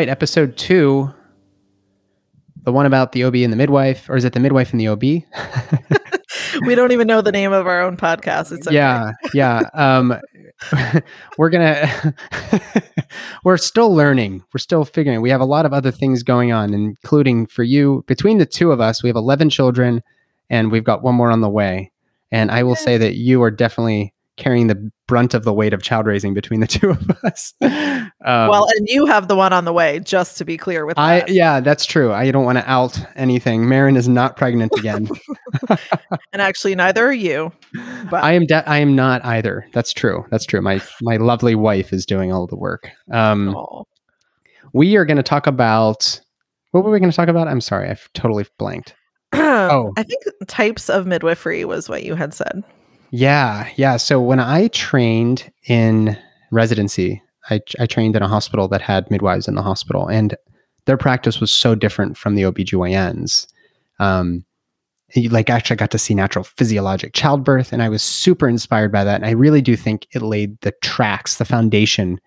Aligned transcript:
right, 0.00 0.08
episode 0.08 0.56
two, 0.56 1.12
the 2.62 2.72
one 2.72 2.86
about 2.86 3.12
the 3.12 3.22
OB 3.24 3.34
and 3.34 3.52
the 3.52 3.56
midwife, 3.56 4.08
or 4.08 4.16
is 4.16 4.24
it 4.24 4.32
the 4.32 4.40
midwife 4.40 4.72
and 4.72 4.80
the 4.80 4.88
OB? 4.88 5.02
we 6.66 6.74
don't 6.74 6.92
even 6.92 7.06
know 7.06 7.20
the 7.20 7.30
name 7.30 7.52
of 7.52 7.66
our 7.66 7.82
own 7.82 7.98
podcast. 7.98 8.50
It's 8.50 8.66
okay. 8.66 8.76
yeah, 8.76 9.12
yeah. 9.34 9.68
Um, 9.74 10.18
we're 11.36 11.50
gonna 11.50 12.14
we're 13.44 13.58
still 13.58 13.94
learning. 13.94 14.42
We're 14.54 14.58
still 14.58 14.86
figuring. 14.86 15.20
We 15.20 15.28
have 15.28 15.42
a 15.42 15.44
lot 15.44 15.66
of 15.66 15.74
other 15.74 15.90
things 15.90 16.22
going 16.22 16.50
on, 16.50 16.72
including 16.72 17.44
for 17.44 17.62
you. 17.62 18.02
Between 18.06 18.38
the 18.38 18.46
two 18.46 18.72
of 18.72 18.80
us, 18.80 19.02
we 19.02 19.10
have 19.10 19.16
eleven 19.16 19.50
children, 19.50 20.02
and 20.48 20.72
we've 20.72 20.84
got 20.84 21.02
one 21.02 21.14
more 21.14 21.30
on 21.30 21.42
the 21.42 21.50
way. 21.50 21.92
And 22.32 22.50
I 22.50 22.62
will 22.62 22.76
say 22.76 22.96
that 22.96 23.16
you 23.16 23.42
are 23.42 23.50
definitely 23.50 24.14
carrying 24.40 24.66
the 24.66 24.90
brunt 25.06 25.34
of 25.34 25.44
the 25.44 25.52
weight 25.52 25.72
of 25.72 25.82
child 25.82 26.06
raising 26.06 26.34
between 26.34 26.60
the 26.60 26.66
two 26.66 26.90
of 26.90 27.10
us. 27.22 27.54
Um, 28.22 28.48
well, 28.50 28.66
and 28.76 28.86
you 28.86 29.06
have 29.06 29.28
the 29.28 29.36
one 29.36 29.54
on 29.54 29.64
the 29.64 29.72
way, 29.72 29.98
just 30.00 30.36
to 30.38 30.44
be 30.44 30.58
clear 30.58 30.84
with 30.84 30.98
I 30.98 31.20
that. 31.20 31.30
yeah, 31.30 31.60
that's 31.60 31.86
true. 31.86 32.12
I 32.12 32.30
don't 32.30 32.44
want 32.44 32.58
to 32.58 32.70
out 32.70 33.00
anything. 33.16 33.62
Maryn 33.62 33.96
is 33.96 34.08
not 34.08 34.36
pregnant 34.36 34.72
again. 34.76 35.08
and 36.32 36.42
actually, 36.42 36.74
neither 36.74 37.06
are 37.06 37.12
you. 37.12 37.50
But 38.10 38.22
I 38.22 38.32
am. 38.32 38.44
De- 38.44 38.68
I 38.68 38.76
am 38.78 38.94
not 38.94 39.24
either. 39.24 39.66
That's 39.72 39.94
true. 39.94 40.26
That's 40.30 40.44
true. 40.44 40.60
My 40.60 40.82
my 41.00 41.16
lovely 41.16 41.54
wife 41.54 41.94
is 41.94 42.04
doing 42.04 42.30
all 42.30 42.46
the 42.46 42.56
work. 42.56 42.90
Um, 43.10 43.56
we 44.74 44.96
are 44.96 45.06
going 45.06 45.16
to 45.16 45.22
talk 45.22 45.46
about. 45.46 46.20
What 46.72 46.84
were 46.84 46.90
we 46.90 46.98
going 46.98 47.10
to 47.10 47.16
talk 47.16 47.28
about? 47.28 47.48
I'm 47.48 47.62
sorry, 47.62 47.88
I've 47.88 48.06
totally 48.12 48.44
blanked. 48.58 48.94
Oh. 49.34 49.92
I 49.96 50.02
think 50.02 50.22
types 50.46 50.90
of 50.90 51.06
midwifery 51.06 51.64
was 51.64 51.88
what 51.88 52.02
you 52.02 52.14
had 52.14 52.34
said. 52.34 52.62
Yeah, 53.10 53.68
yeah. 53.76 53.96
So 53.96 54.20
when 54.20 54.40
I 54.40 54.68
trained 54.68 55.52
in 55.66 56.16
residency, 56.50 57.22
I, 57.50 57.60
I 57.78 57.86
trained 57.86 58.16
in 58.16 58.22
a 58.22 58.28
hospital 58.28 58.68
that 58.68 58.82
had 58.82 59.10
midwives 59.10 59.48
in 59.48 59.54
the 59.54 59.62
hospital, 59.62 60.06
and 60.06 60.36
their 60.86 60.96
practice 60.96 61.40
was 61.40 61.52
so 61.52 61.74
different 61.74 62.16
from 62.16 62.34
the 62.34 62.42
OBGYNs. 62.42 63.46
Um, 63.98 64.44
like 65.28 65.50
actually 65.50 65.74
I 65.74 65.78
got 65.78 65.90
to 65.90 65.98
see 65.98 66.14
natural 66.14 66.44
physiologic 66.44 67.12
childbirth, 67.12 67.72
and 67.72 67.82
I 67.82 67.88
was 67.88 68.02
super 68.02 68.48
inspired 68.48 68.92
by 68.92 69.04
that. 69.04 69.16
And 69.16 69.26
I 69.26 69.30
really 69.30 69.60
do 69.60 69.76
think 69.76 70.06
it 70.12 70.22
laid 70.22 70.60
the 70.60 70.72
tracks, 70.82 71.36
the 71.36 71.44
foundation 71.44 72.20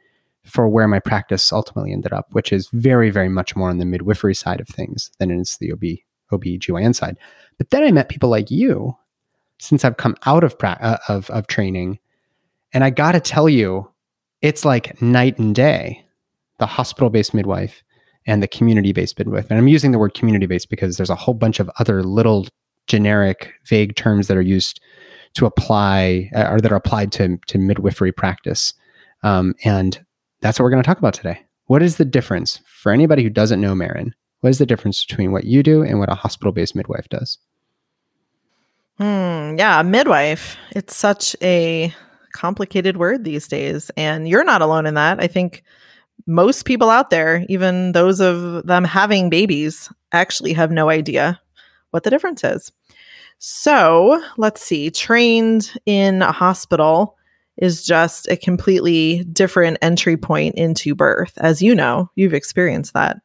for 0.46 0.68
where 0.68 0.90
my 0.90 1.00
practice 1.00 1.54
ultimately 1.54 1.94
ended 1.94 2.12
up, 2.12 2.28
which 2.32 2.52
is 2.52 2.68
very, 2.74 3.10
very 3.10 3.30
much 3.30 3.56
more 3.56 3.70
on 3.70 3.78
the 3.78 3.86
midwifery 3.86 4.34
side 4.34 4.60
of 4.60 4.68
things 4.68 5.10
than 5.18 5.32
it 5.32 5.40
is 5.40 5.58
the 5.58 5.72
OB 5.72 5.84
OBGYN 6.32 6.94
side. 6.94 7.18
But 7.58 7.70
then 7.70 7.84
I 7.84 7.92
met 7.92 8.10
people 8.10 8.30
like 8.30 8.52
you 8.52 8.98
since 9.64 9.86
I've 9.86 9.98
come 9.98 10.16
out 10.26 10.44
of 10.44 10.58
pra- 10.58 10.78
uh, 10.82 10.98
of 11.08 11.30
of 11.30 11.48
training, 11.48 12.00
and 12.74 12.84
I 12.84 12.90
got 12.90 13.14
to 13.14 13.20
tell 13.20 13.48
you, 13.48 13.90
it's 14.42 14.66
like 14.66 15.02
night 15.02 15.40
and 15.40 15.56
day. 15.56 16.06
The 16.60 16.66
hospital 16.68 17.10
based 17.10 17.34
midwife 17.34 17.84
and 18.28 18.44
the 18.44 18.48
community 18.48 18.92
based 18.92 19.18
midwife, 19.18 19.48
and 19.50 19.58
I'm 19.58 19.68
using 19.68 19.92
the 19.92 20.00
word 20.00 20.14
community 20.14 20.46
based 20.46 20.70
because 20.70 20.98
there's 20.98 21.10
a 21.10 21.16
whole 21.16 21.34
bunch 21.34 21.60
of 21.60 21.70
other 21.80 22.04
little 22.04 22.48
generic, 22.88 23.54
vague 23.66 23.96
terms 23.96 24.28
that 24.28 24.38
are 24.38 24.42
used 24.42 24.80
to 25.36 25.46
apply 25.46 26.30
uh, 26.36 26.48
or 26.52 26.62
that 26.62 26.72
are 26.72 26.76
applied 26.76 27.12
to 27.14 27.38
to 27.48 27.58
midwifery 27.58 28.12
practice, 28.12 28.74
um, 29.24 29.56
and 29.64 30.04
that's 30.42 30.60
what 30.60 30.64
we're 30.64 30.72
going 30.72 30.84
to 30.84 30.88
talk 30.88 31.00
about 31.00 31.14
today. 31.14 31.40
What 31.66 31.82
is 31.82 31.96
the 31.96 32.06
difference 32.06 32.60
for 32.66 32.92
anybody 32.92 33.24
who 33.24 33.30
doesn't 33.30 33.62
know 33.62 33.74
Maryn? 33.74 34.12
What 34.42 34.50
is 34.50 34.58
the 34.58 34.66
difference 34.66 35.06
between 35.06 35.32
what 35.32 35.46
you 35.46 35.64
do 35.64 35.82
and 35.84 36.00
what 36.00 36.12
a 36.12 36.16
hospital 36.16 36.52
based 36.52 36.76
midwife 36.76 37.08
does? 37.08 37.38
Hmm, 38.98 39.56
yeah, 39.58 39.82
midwife. 39.84 40.56
It's 40.72 40.96
such 40.96 41.36
a 41.42 41.94
complicated 42.34 42.98
word 42.98 43.24
these 43.24 43.48
days. 43.48 43.92
And 43.98 44.28
you're 44.28 44.44
not 44.44 44.62
alone 44.62 44.86
in 44.86 44.94
that. 44.96 45.20
I 45.20 45.28
think 45.28 45.64
most 46.28 46.66
people 46.66 46.90
out 46.90 47.10
there, 47.10 47.46
even 47.50 47.92
those 47.94 48.20
of 48.20 48.66
them 48.66 48.84
having 48.84 49.30
babies, 49.30 49.92
actually 50.12 50.54
have 50.54 50.72
no 50.72 50.90
idea 50.90 51.40
what 51.92 52.04
the 52.04 52.10
difference 52.10 52.44
is. 52.44 52.72
So 53.40 54.24
let's 54.38 54.62
see, 54.62 54.90
trained 54.90 55.74
in 55.86 56.22
a 56.22 56.32
hospital 56.32 57.18
is 57.58 57.86
just 57.86 58.28
a 58.30 58.38
completely 58.38 59.24
different 59.26 59.78
entry 59.82 60.18
point 60.18 60.56
into 60.56 60.96
birth. 60.96 61.34
As 61.38 61.62
you 61.62 61.76
know, 61.76 62.10
you've 62.16 62.34
experienced 62.34 62.94
that. 62.94 63.18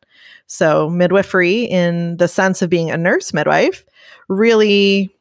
So, 0.46 0.88
midwifery, 0.88 1.64
in 1.64 2.16
the 2.16 2.28
sense 2.28 2.62
of 2.62 2.70
being 2.70 2.90
a 2.90 2.96
nurse 2.96 3.32
midwife, 3.32 3.84
really 4.28 5.14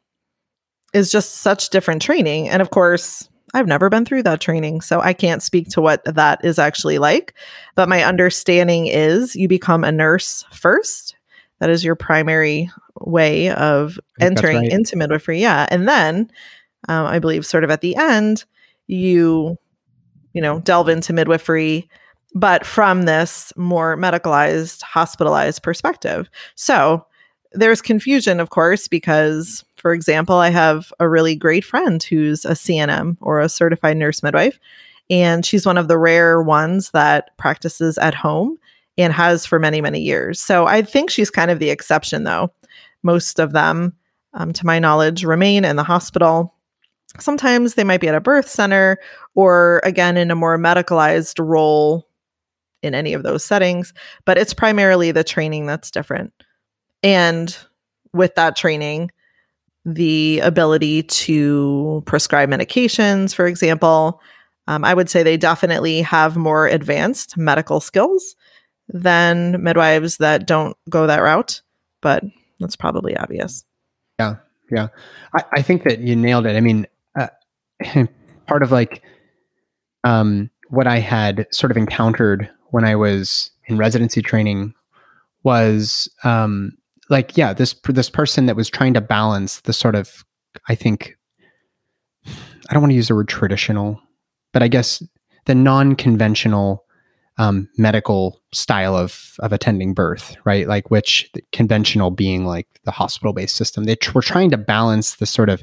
is 0.94 1.10
just 1.10 1.36
such 1.36 1.70
different 1.70 2.02
training. 2.02 2.48
And 2.48 2.62
of 2.62 2.70
course, 2.70 3.28
I've 3.54 3.66
never 3.66 3.88
been 3.88 4.04
through 4.04 4.24
that 4.24 4.40
training, 4.40 4.82
so 4.82 5.00
I 5.00 5.12
can't 5.12 5.42
speak 5.42 5.68
to 5.70 5.80
what 5.80 6.04
that 6.04 6.44
is 6.44 6.58
actually 6.58 6.98
like. 6.98 7.34
But 7.74 7.88
my 7.88 8.04
understanding 8.04 8.86
is 8.86 9.34
you 9.34 9.48
become 9.48 9.84
a 9.84 9.92
nurse 9.92 10.44
first. 10.52 11.16
That 11.60 11.70
is 11.70 11.82
your 11.82 11.96
primary 11.96 12.70
way 13.00 13.50
of 13.50 13.98
entering 14.20 14.58
right. 14.58 14.70
into 14.70 14.96
midwifery. 14.96 15.40
Yeah. 15.40 15.66
And 15.70 15.88
then 15.88 16.30
um, 16.88 17.06
I 17.06 17.18
believe, 17.18 17.44
sort 17.44 17.64
of 17.64 17.70
at 17.70 17.80
the 17.80 17.96
end, 17.96 18.44
you, 18.86 19.56
you 20.32 20.42
know, 20.42 20.60
delve 20.60 20.88
into 20.88 21.12
midwifery, 21.12 21.88
but 22.34 22.64
from 22.66 23.02
this 23.02 23.52
more 23.56 23.96
medicalized, 23.96 24.82
hospitalized 24.82 25.62
perspective. 25.62 26.28
So 26.54 27.04
there's 27.52 27.80
confusion, 27.80 28.40
of 28.40 28.50
course, 28.50 28.88
because, 28.88 29.64
for 29.78 29.92
example, 29.92 30.36
I 30.36 30.50
have 30.50 30.92
a 31.00 31.08
really 31.08 31.34
great 31.34 31.64
friend 31.64 32.02
who's 32.02 32.44
a 32.44 32.50
CNM 32.52 33.16
or 33.20 33.40
a 33.40 33.48
certified 33.48 33.96
nurse 33.96 34.22
midwife, 34.22 34.58
and 35.10 35.44
she's 35.44 35.66
one 35.66 35.78
of 35.78 35.88
the 35.88 35.98
rare 35.98 36.42
ones 36.42 36.90
that 36.90 37.36
practices 37.36 37.98
at 37.98 38.14
home 38.14 38.58
and 38.96 39.12
has 39.12 39.46
for 39.46 39.58
many, 39.58 39.80
many 39.80 40.00
years. 40.00 40.40
So 40.40 40.66
I 40.66 40.82
think 40.82 41.10
she's 41.10 41.30
kind 41.30 41.50
of 41.50 41.60
the 41.60 41.70
exception, 41.70 42.24
though. 42.24 42.52
Most 43.02 43.38
of 43.38 43.52
them, 43.52 43.94
um, 44.34 44.52
to 44.52 44.66
my 44.66 44.78
knowledge, 44.78 45.24
remain 45.24 45.64
in 45.64 45.76
the 45.76 45.84
hospital. 45.84 46.54
Sometimes 47.18 47.74
they 47.74 47.84
might 47.84 48.00
be 48.00 48.08
at 48.08 48.14
a 48.14 48.20
birth 48.20 48.48
center 48.48 48.98
or, 49.34 49.80
again, 49.84 50.16
in 50.16 50.30
a 50.30 50.36
more 50.36 50.58
medicalized 50.58 51.38
role 51.38 52.08
in 52.82 52.94
any 52.94 53.12
of 53.12 53.22
those 53.22 53.44
settings, 53.44 53.92
but 54.24 54.38
it's 54.38 54.54
primarily 54.54 55.10
the 55.10 55.24
training 55.24 55.66
that's 55.66 55.90
different. 55.90 56.32
And 57.02 57.56
with 58.12 58.34
that 58.34 58.56
training, 58.56 59.10
the 59.94 60.40
ability 60.40 61.02
to 61.04 62.02
prescribe 62.06 62.48
medications, 62.50 63.34
for 63.34 63.46
example, 63.46 64.20
um, 64.66 64.84
I 64.84 64.92
would 64.92 65.08
say 65.08 65.22
they 65.22 65.38
definitely 65.38 66.02
have 66.02 66.36
more 66.36 66.66
advanced 66.66 67.36
medical 67.36 67.80
skills 67.80 68.36
than 68.88 69.62
midwives 69.62 70.18
that 70.18 70.46
don't 70.46 70.76
go 70.90 71.06
that 71.06 71.22
route, 71.22 71.62
but 72.02 72.22
that's 72.60 72.76
probably 72.76 73.16
obvious. 73.16 73.64
Yeah, 74.18 74.36
yeah. 74.70 74.88
I, 75.34 75.44
I 75.52 75.62
think 75.62 75.84
that 75.84 76.00
you 76.00 76.14
nailed 76.14 76.46
it. 76.46 76.54
I 76.54 76.60
mean, 76.60 76.86
uh, 77.18 77.28
part 78.46 78.62
of 78.62 78.70
like 78.70 79.02
um, 80.04 80.50
what 80.68 80.86
I 80.86 80.98
had 80.98 81.46
sort 81.50 81.70
of 81.70 81.76
encountered 81.76 82.50
when 82.70 82.84
I 82.84 82.94
was 82.94 83.50
in 83.66 83.78
residency 83.78 84.20
training 84.20 84.74
was 85.44 86.10
um, 86.24 86.76
like, 87.10 87.36
yeah, 87.36 87.52
this 87.52 87.74
this 87.88 88.10
person 88.10 88.46
that 88.46 88.56
was 88.56 88.68
trying 88.68 88.94
to 88.94 89.00
balance 89.00 89.60
the 89.60 89.72
sort 89.72 89.94
of, 89.94 90.24
I 90.68 90.74
think, 90.74 91.16
I 92.26 92.72
don't 92.72 92.82
want 92.82 92.90
to 92.90 92.96
use 92.96 93.08
the 93.08 93.14
word 93.14 93.28
traditional, 93.28 94.00
but 94.52 94.62
I 94.62 94.68
guess 94.68 95.02
the 95.46 95.54
non-conventional 95.54 96.84
um, 97.38 97.68
medical 97.78 98.40
style 98.52 98.96
of 98.96 99.34
of 99.38 99.52
attending 99.52 99.94
birth, 99.94 100.36
right? 100.44 100.66
Like 100.66 100.90
which 100.90 101.30
conventional 101.52 102.10
being 102.10 102.44
like 102.44 102.66
the 102.84 102.90
hospital 102.90 103.32
based 103.32 103.56
system. 103.56 103.84
They 103.84 103.96
tr- 103.96 104.12
were 104.12 104.22
trying 104.22 104.50
to 104.50 104.58
balance 104.58 105.16
the 105.16 105.26
sort 105.26 105.48
of 105.48 105.62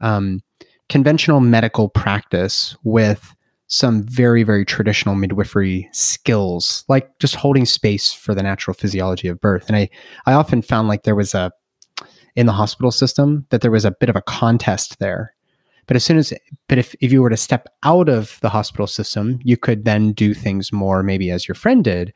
um, 0.00 0.42
conventional 0.88 1.40
medical 1.40 1.88
practice 1.88 2.76
with 2.84 3.34
some 3.68 4.02
very 4.02 4.42
very 4.42 4.64
traditional 4.64 5.14
midwifery 5.14 5.88
skills, 5.92 6.84
like 6.88 7.18
just 7.18 7.34
holding 7.34 7.66
space 7.66 8.12
for 8.12 8.34
the 8.34 8.42
natural 8.42 8.74
physiology 8.74 9.28
of 9.28 9.40
birth. 9.40 9.66
And 9.68 9.76
I 9.76 9.88
I 10.26 10.32
often 10.32 10.62
found 10.62 10.88
like 10.88 11.02
there 11.02 11.16
was 11.16 11.34
a 11.34 11.52
in 12.34 12.46
the 12.46 12.52
hospital 12.52 12.90
system 12.90 13.46
that 13.50 13.62
there 13.62 13.70
was 13.70 13.84
a 13.84 13.90
bit 13.90 14.08
of 14.08 14.16
a 14.16 14.22
contest 14.22 14.98
there 14.98 15.34
but 15.86 15.96
as 15.96 16.04
soon 16.04 16.18
as, 16.18 16.32
but 16.68 16.78
if, 16.78 16.94
if 17.00 17.12
you 17.12 17.22
were 17.22 17.30
to 17.30 17.36
step 17.36 17.68
out 17.84 18.08
of 18.08 18.38
the 18.42 18.48
hospital 18.48 18.86
system, 18.86 19.38
you 19.44 19.56
could 19.56 19.84
then 19.84 20.12
do 20.12 20.34
things 20.34 20.72
more 20.72 21.02
maybe 21.02 21.30
as 21.30 21.46
your 21.46 21.54
friend 21.54 21.84
did. 21.84 22.12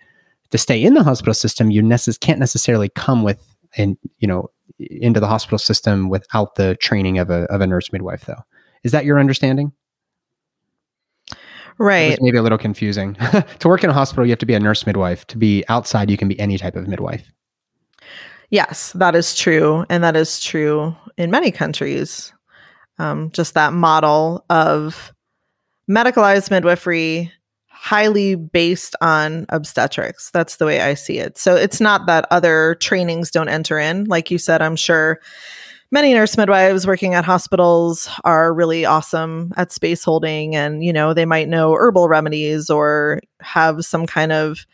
To 0.50 0.58
stay 0.58 0.82
in 0.82 0.94
the 0.94 1.05
hospital 1.05 1.35
system, 1.35 1.70
you 1.70 1.81
necess- 1.81 2.19
can't 2.19 2.41
necessarily 2.41 2.88
come 2.88 3.23
with 3.23 3.55
and 3.76 3.96
you 4.19 4.26
know 4.26 4.50
into 4.79 5.20
the 5.20 5.29
hospital 5.29 5.58
system 5.58 6.08
without 6.08 6.56
the 6.56 6.75
training 6.81 7.19
of 7.19 7.31
a 7.31 7.43
of 7.44 7.61
a 7.61 7.67
nurse 7.69 7.93
midwife. 7.93 8.26
Though, 8.26 8.43
is 8.82 8.91
that 8.91 9.05
your 9.05 9.20
understanding? 9.20 9.70
It 11.81 11.85
Right. 11.85 12.19
maybe 12.21 12.37
a 12.37 12.43
little 12.43 12.59
confusing. 12.59 13.15
to 13.59 13.69
work 13.69 13.82
in 13.82 13.88
a 13.88 13.94
hospital, 13.94 14.27
you 14.27 14.31
have 14.31 14.38
to 14.41 14.47
be 14.47 14.55
a 14.55 14.61
nurse 14.61 14.87
midwife. 14.87 15.27
To 15.29 15.38
be 15.38 15.65
outside, 15.69 16.11
you 16.11 16.19
can 16.19 16.29
be 16.29 16.38
any 16.38 16.59
type 16.59 16.77
of 16.77 16.87
midwife. 16.87 17.32
Yes, 18.50 18.93
that 18.93 19.15
is 19.15 19.35
true. 19.35 19.87
And 19.88 20.05
that 20.05 20.15
is 20.15 20.41
true 20.41 20.94
in 21.17 21.31
many 21.31 21.50
countries. 21.50 22.35
Um, 22.99 23.31
just 23.31 23.55
that 23.55 23.73
model 23.73 24.44
of 24.50 25.15
medicalized 25.88 26.50
midwifery, 26.50 27.32
highly 27.69 28.35
based 28.35 28.94
on 29.00 29.47
obstetrics. 29.49 30.31
That's 30.32 30.56
the 30.56 30.67
way 30.67 30.82
I 30.82 30.93
see 30.93 31.19
it. 31.19 31.38
So 31.38 31.56
it's 31.56 31.81
not 31.81 32.06
that 32.06 32.27
other 32.31 32.77
trainings 32.81 33.31
don't 33.31 33.49
enter 33.49 33.79
in. 33.79 34.05
Like 34.05 34.31
you 34.31 34.37
said, 34.37 34.61
I'm 34.61 34.77
sure 34.77 35.19
many 35.90 36.14
nurse 36.14 36.37
midwives 36.37 36.87
working 36.87 37.14
at 37.14 37.25
hospitals 37.25 38.08
are 38.25 38.54
really 38.54 38.84
awesome 38.84 39.52
at 39.56 39.72
space 39.72 40.04
holding 40.04 40.54
and 40.54 40.84
you 40.84 40.92
know 40.92 41.12
they 41.12 41.25
might 41.25 41.48
know 41.48 41.75
herbal 41.75 42.08
remedies 42.08 42.70
or 42.70 43.20
have 43.40 43.84
some 43.84 44.06
kind 44.06 44.32
of 44.32 44.66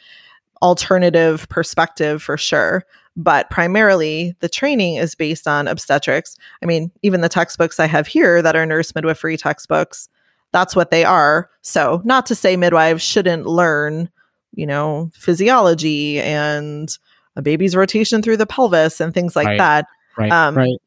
alternative 0.62 1.46
perspective 1.48 2.22
for 2.22 2.36
sure 2.36 2.84
but 3.16 3.48
primarily 3.50 4.34
the 4.40 4.48
training 4.48 4.96
is 4.96 5.14
based 5.14 5.46
on 5.46 5.68
obstetrics 5.68 6.36
i 6.62 6.66
mean 6.66 6.90
even 7.02 7.20
the 7.20 7.28
textbooks 7.28 7.78
i 7.78 7.86
have 7.86 8.06
here 8.06 8.40
that 8.42 8.56
are 8.56 8.66
nurse 8.66 8.94
midwifery 8.94 9.36
textbooks 9.36 10.08
that's 10.52 10.74
what 10.74 10.90
they 10.90 11.04
are 11.04 11.50
so 11.62 12.00
not 12.04 12.24
to 12.26 12.34
say 12.34 12.56
midwives 12.56 13.02
shouldn't 13.02 13.46
learn 13.46 14.08
you 14.54 14.66
know 14.66 15.10
physiology 15.12 16.20
and 16.20 16.98
a 17.36 17.42
baby's 17.42 17.76
rotation 17.76 18.22
through 18.22 18.38
the 18.38 18.46
pelvis 18.46 18.98
and 19.00 19.12
things 19.12 19.36
like 19.36 19.46
Right. 19.46 19.58
that 19.58 19.86
Right. 20.16 20.32
Um, 20.32 20.56
right. 20.56 20.80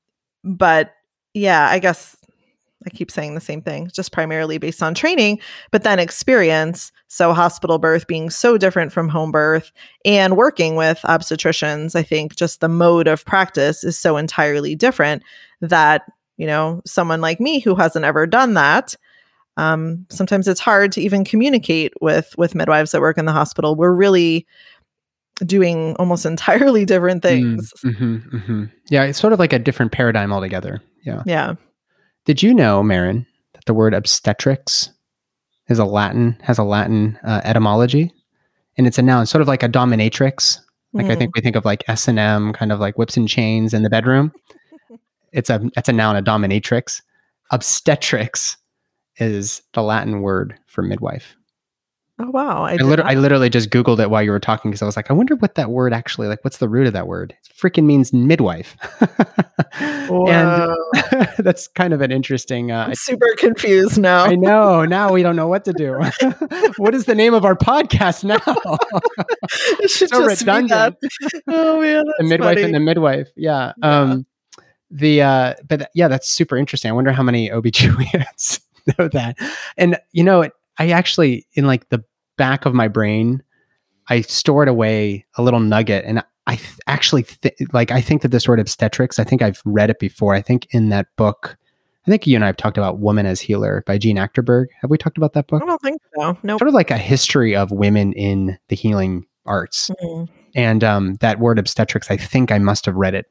But 0.44 0.94
yeah, 1.34 1.68
I 1.70 1.80
guess 1.80 2.16
I 2.86 2.90
keep 2.90 3.12
saying 3.12 3.36
the 3.36 3.42
same 3.42 3.62
thing, 3.62 3.90
just 3.94 4.12
primarily 4.12 4.58
based 4.58 4.82
on 4.82 4.94
training, 4.94 5.40
but 5.72 5.84
then 5.84 6.00
experience. 6.00 6.92
So, 7.08 7.34
hospital 7.34 7.78
birth 7.78 8.08
being 8.08 8.30
so 8.30 8.58
different 8.58 8.94
from 8.94 9.10
home 9.10 9.32
birth 9.32 9.72
and 10.06 10.38
working 10.38 10.76
with 10.76 11.00
obstetricians, 11.04 11.96
I 11.96 12.04
think 12.04 12.36
just 12.36 12.62
the 12.62 12.70
mode 12.70 13.08
of 13.08 13.26
practice 13.26 13.84
is 13.84 13.98
so 13.98 14.16
entirely 14.16 14.76
different 14.76 15.24
that, 15.62 16.04
you 16.38 16.48
know, 16.48 16.82
someone 16.86 17.20
like 17.20 17.40
me 17.40 17.60
who 17.60 17.76
hasn't 17.76 18.06
ever 18.06 18.26
done 18.26 18.54
that. 18.54 18.96
Um, 19.58 20.06
sometimes 20.10 20.48
it's 20.48 20.62
hard 20.62 20.94
to 20.94 21.02
even 21.02 21.26
communicate 21.26 21.94
with 22.00 22.34
with 22.38 22.56
midwives 22.56 22.92
that 22.92 23.02
work 23.02 23.18
in 23.18 23.26
the 23.26 23.34
hospital. 23.34 23.76
We're 23.76 23.94
really 23.94 24.48
doing 25.46 25.96
almost 25.98 26.26
entirely 26.34 26.86
different 26.86 27.22
things. 27.24 27.72
Mm, 27.86 27.96
mhm, 27.96 28.30
mhm. 28.34 28.72
Yeah, 28.90 29.04
it's 29.04 29.20
sort 29.20 29.34
of 29.34 29.40
like 29.40 29.54
a 29.54 29.60
different 29.60 29.92
paradigm 29.92 30.32
altogether. 30.34 30.82
Yeah. 31.06 31.24
Yeah. 31.26 31.56
Did 32.26 32.44
you 32.44 32.54
know, 32.54 32.84
Maryn, 32.84 33.26
that 33.54 33.66
the 33.66 33.74
word 33.74 33.94
obstetrics 33.94 34.90
is 35.68 35.80
a 35.80 35.86
Latin 35.86 36.38
has 36.42 36.58
a 36.58 36.64
Latin 36.64 37.18
uh, 37.24 37.42
etymology, 37.44 38.12
and 38.78 38.86
it's 38.88 38.98
a 38.98 39.02
noun, 39.02 39.26
sort 39.26 39.42
of 39.42 39.48
like 39.48 39.64
a 39.64 39.70
dominatrix. 39.70 40.60
Like 40.94 41.06
I 41.06 41.10
Mhm. 41.16 41.18
think 41.20 41.36
we 41.36 41.42
think 41.42 41.56
of 41.56 41.66
like 41.66 41.84
S 41.88 42.08
and 42.08 42.18
M, 42.20 42.52
kind 42.54 42.72
of 42.72 42.80
like 42.80 42.98
whips 42.98 43.16
and 43.18 43.28
chains 43.28 43.74
in 43.74 43.84
the 43.84 43.90
bedroom. 43.90 44.32
it's 45.32 45.50
a 45.50 45.62
it's 45.78 45.90
a 45.90 45.94
noun, 45.94 46.16
a 46.16 46.22
dominatrix. 46.24 47.02
Obstetrics 47.52 48.58
is 49.18 49.62
the 49.74 49.84
Latin 49.84 50.22
word 50.22 50.56
for 50.68 50.82
midwife. 50.82 51.36
Oh 52.22 52.30
wow! 52.32 52.64
I, 52.64 52.74
I, 52.74 52.76
lit- 52.76 53.00
I 53.00 53.14
literally 53.14 53.50
just 53.50 53.70
googled 53.70 54.00
it 54.00 54.10
while 54.10 54.22
you 54.22 54.32
were 54.32 54.42
talking 54.42 54.72
because 54.72 54.82
I 54.82 54.86
was 54.86 54.98
like, 54.98 55.10
I 55.10 55.14
wonder 55.14 55.36
what 55.36 55.56
that 55.56 55.72
word 55.72 55.94
actually 55.94 56.28
like. 56.28 56.44
What's 56.44 56.58
the 56.58 56.68
root 56.68 56.86
of 56.86 56.94
that 56.94 57.08
word? 57.08 57.34
It 57.44 57.54
freaking 57.58 57.86
means 57.86 58.12
midwife, 58.12 58.76
and 59.80 60.76
that's 61.38 61.70
kind 61.70 61.94
of 61.94 62.02
an 62.02 62.12
interesting. 62.12 62.72
Uh, 62.72 62.88
I'm 62.88 62.96
super 62.96 63.28
confused 63.38 63.98
now. 63.98 64.26
I 64.26 64.36
know. 64.36 64.86
Now 64.90 65.14
we 65.14 65.22
don't 65.22 65.36
know 65.36 65.48
what 65.48 65.66
to 65.66 65.74
do. 65.74 65.94
what 66.78 66.96
is 66.96 67.06
the 67.06 67.14
name 67.14 67.34
of 67.34 67.46
our 67.46 67.56
podcast 67.56 68.24
now? 68.24 68.42
it 69.80 69.90
should 69.90 70.10
so 70.10 70.28
just 70.28 70.42
be 70.42 70.46
that. 70.46 70.62
redundant. 70.64 70.98
Oh 71.48 71.80
man, 71.80 72.06
the 72.18 72.24
midwife 72.24 72.56
funny. 72.56 72.64
and 72.64 72.74
the 72.74 72.80
midwife. 72.80 73.30
Yeah. 73.36 73.74
Yeah. 73.78 74.02
Um, 74.02 74.26
the 74.90 75.22
uh, 75.22 75.54
but 75.68 75.90
yeah, 75.94 76.08
that's 76.08 76.30
super 76.30 76.58
interesting. 76.58 76.90
I 76.90 76.94
wonder 76.94 77.12
how 77.12 77.24
many 77.24 77.50
OBGYNs 77.50 78.62
know 78.98 79.08
that. 79.10 79.38
And 79.78 79.98
you 80.12 80.24
know, 80.24 80.42
it, 80.42 80.54
I 80.78 80.90
actually 80.90 81.46
in 81.54 81.68
like 81.68 81.90
the 81.90 82.04
back 82.40 82.66
of 82.66 82.74
my 82.74 82.88
brain, 82.88 83.44
I 84.08 84.22
stored 84.22 84.68
away 84.68 85.28
a 85.38 85.44
little 85.44 85.60
nugget, 85.60 86.06
and 86.06 86.24
I 86.48 86.56
th- 86.56 86.80
actually 86.88 87.24
th- 87.24 87.54
like 87.74 87.92
I 87.92 88.02
think 88.02 88.24
that 88.24 88.30
this 88.30 88.48
word 88.48 88.60
obstetrics. 88.60 89.20
I 89.20 89.24
think 89.24 89.44
I've 89.44 89.62
read 89.66 89.92
it 89.92 90.00
before. 90.00 90.34
I 90.34 90.42
think 90.42 90.68
in 90.72 90.90
that 90.90 91.06
book. 91.16 91.58
I 92.08 92.12
think 92.12 92.26
you 92.26 92.36
and 92.36 92.44
I 92.44 92.48
have 92.48 92.58
talked 92.58 92.78
about 92.78 92.98
Woman 93.00 93.28
as 93.28 93.40
Healer 93.42 93.84
by 93.86 94.00
Jeanne 94.00 94.16
Achterberg. 94.16 94.68
Have 94.82 94.90
we 94.90 94.98
talked 94.98 95.18
about 95.18 95.34
that 95.34 95.46
book? 95.46 95.62
I 95.62 95.66
don't 95.66 95.82
think 95.82 96.02
so. 96.18 96.36
No. 96.42 96.58
Sort 96.58 96.70
of 96.70 96.74
like 96.74 96.90
a 96.90 96.98
history 96.98 97.56
of 97.56 97.70
women 97.72 98.14
in 98.14 98.58
the 98.70 98.76
healing 98.76 99.28
arts. 99.46 99.92
Mm. 100.02 100.30
And 100.56 100.84
um, 100.84 101.16
that 101.16 101.40
word 101.40 101.60
obstetrics, 101.60 102.10
I 102.10 102.18
think 102.18 102.52
I 102.52 102.58
must 102.58 102.86
have 102.86 102.96
read 102.96 103.14
it 103.14 103.26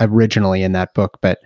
originally 0.00 0.62
in 0.62 0.72
that 0.72 0.94
book. 0.94 1.18
But 1.20 1.40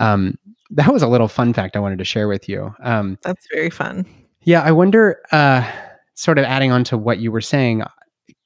um, 0.00 0.36
that 0.70 0.92
was 0.92 1.02
a 1.02 1.08
little 1.08 1.28
fun 1.28 1.54
fact 1.54 1.76
I 1.76 1.80
wanted 1.80 1.98
to 1.98 2.04
share 2.04 2.28
with 2.28 2.46
you. 2.48 2.74
Um, 2.82 3.16
That's 3.22 3.46
very 3.50 3.70
fun. 3.70 4.04
yeah, 4.42 4.60
I 4.60 4.72
wonder, 4.72 5.22
uh, 5.32 5.70
sort 6.14 6.38
of 6.38 6.44
adding 6.44 6.72
on 6.72 6.84
to 6.84 6.96
what 6.98 7.18
you 7.18 7.30
were 7.32 7.40
saying, 7.40 7.82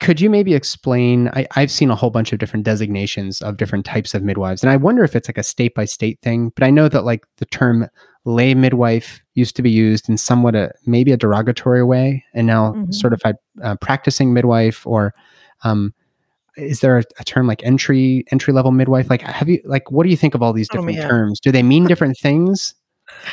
could 0.01 0.21
you 0.21 0.31
maybe 0.31 0.55
explain? 0.55 1.29
I, 1.29 1.47
I've 1.57 1.71
seen 1.71 1.91
a 1.91 1.95
whole 1.95 2.11
bunch 2.11 2.33
of 2.33 2.39
different 2.39 2.65
designations 2.65 3.41
of 3.43 3.57
different 3.57 3.85
types 3.85 4.15
of 4.15 4.23
midwives, 4.23 4.63
and 4.63 4.71
I 4.71 4.77
wonder 4.77 5.05
if 5.05 5.15
it's 5.17 5.29
like 5.29 5.39
a 5.39 5.43
state 5.43 5.75
by 5.75 5.85
state 5.85 6.19
thing. 6.21 6.51
But 6.55 6.65
I 6.65 6.71
know 6.71 6.89
that 6.89 7.05
like 7.05 7.27
the 7.37 7.47
term 7.47 7.89
lay 8.25 8.55
midwife 8.55 9.23
used 9.35 9.57
to 9.57 9.63
be 9.63 9.71
used 9.71 10.09
in 10.09 10.17
somewhat 10.17 10.55
a 10.55 10.73
maybe 10.87 11.13
a 11.13 11.17
derogatory 11.17 11.85
way, 11.85 12.25
and 12.35 12.47
now 12.47 12.73
Mhm. 12.75 12.95
certified 12.95 13.37
uh, 13.63 13.77
practicing 13.77 14.33
midwife 14.33 14.87
or 14.87 15.15
um, 15.65 15.93
is 16.57 16.81
there 16.81 16.99
a, 16.99 17.05
a 17.21 17.25
term 17.25 17.47
like 17.47 17.63
entry 17.65 18.25
entry 18.33 18.53
level 18.53 18.71
midwife? 18.73 19.11
Like, 19.11 19.23
have 19.23 19.49
you 19.49 19.61
like 19.65 19.91
what 19.91 20.05
do 20.05 20.11
you 20.11 20.17
think 20.17 20.35
of 20.35 20.43
all 20.43 20.53
these 20.53 20.69
Oh, 20.73 20.77
different 20.77 20.99
man. 20.99 21.09
terms? 21.09 21.41
Do 21.41 21.51
they 21.53 21.63
mean 21.63 21.87
different 21.87 22.19
things? 22.19 22.75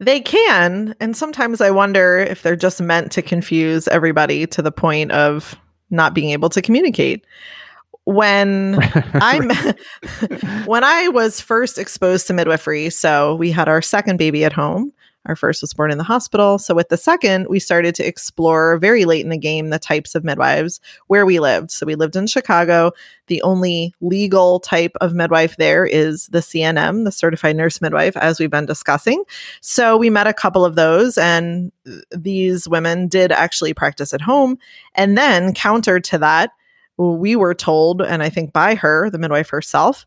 They 0.00 0.20
can, 0.20 0.94
and 1.00 1.16
sometimes 1.16 1.60
I 1.60 1.70
wonder 1.70 2.18
if 2.18 2.42
they're 2.42 2.54
just 2.56 2.80
meant 2.80 3.10
to 3.12 3.22
confuse 3.22 3.88
everybody 3.88 4.46
to 4.46 4.62
the 4.62 4.70
point 4.70 5.10
of 5.10 5.56
not 5.90 6.14
being 6.14 6.30
able 6.30 6.48
to 6.50 6.62
communicate. 6.62 7.24
When 8.04 8.78
I'm 9.14 9.50
when 10.66 10.84
I 10.84 11.08
was 11.08 11.40
first 11.40 11.78
exposed 11.78 12.26
to 12.28 12.32
midwifery, 12.32 12.90
so 12.90 13.34
we 13.34 13.50
had 13.50 13.68
our 13.68 13.82
second 13.82 14.18
baby 14.18 14.44
at 14.44 14.52
home. 14.52 14.92
Our 15.28 15.36
first 15.36 15.62
was 15.62 15.74
born 15.74 15.90
in 15.90 15.98
the 15.98 16.04
hospital. 16.04 16.58
So 16.58 16.74
with 16.74 16.88
the 16.88 16.96
second, 16.96 17.46
we 17.48 17.60
started 17.60 17.94
to 17.96 18.06
explore 18.06 18.78
very 18.78 19.04
late 19.04 19.22
in 19.22 19.28
the 19.28 19.38
game 19.38 19.68
the 19.68 19.78
types 19.78 20.14
of 20.14 20.24
midwives 20.24 20.80
where 21.06 21.26
we 21.26 21.38
lived. 21.38 21.70
So 21.70 21.84
we 21.84 21.94
lived 21.94 22.16
in 22.16 22.26
Chicago. 22.26 22.92
The 23.26 23.42
only 23.42 23.94
legal 24.00 24.58
type 24.58 24.92
of 25.02 25.12
midwife 25.12 25.56
there 25.58 25.84
is 25.84 26.28
the 26.28 26.38
CNM, 26.38 27.04
the 27.04 27.12
certified 27.12 27.56
nurse 27.56 27.80
midwife, 27.80 28.16
as 28.16 28.40
we've 28.40 28.50
been 28.50 28.66
discussing. 28.66 29.22
So 29.60 29.98
we 29.98 30.08
met 30.08 30.26
a 30.26 30.32
couple 30.32 30.64
of 30.64 30.76
those, 30.76 31.18
and 31.18 31.70
these 32.10 32.66
women 32.66 33.06
did 33.06 33.30
actually 33.30 33.74
practice 33.74 34.14
at 34.14 34.22
home. 34.22 34.58
And 34.94 35.18
then, 35.18 35.52
counter 35.52 36.00
to 36.00 36.18
that, 36.18 36.52
we 36.96 37.36
were 37.36 37.54
told, 37.54 38.00
and 38.00 38.22
I 38.22 38.30
think 38.30 38.52
by 38.52 38.74
her, 38.74 39.10
the 39.10 39.18
midwife 39.18 39.50
herself, 39.50 40.06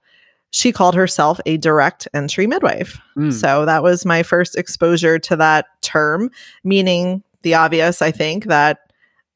she 0.51 0.71
called 0.71 0.95
herself 0.95 1.39
a 1.45 1.57
direct 1.57 2.07
entry 2.13 2.45
midwife. 2.45 2.99
Mm. 3.17 3.33
So 3.33 3.65
that 3.65 3.83
was 3.83 4.05
my 4.05 4.21
first 4.21 4.57
exposure 4.57 5.17
to 5.19 5.35
that 5.37 5.65
term, 5.81 6.29
meaning 6.63 7.23
the 7.41 7.55
obvious, 7.55 8.01
I 8.01 8.11
think, 8.11 8.45
that, 8.45 8.79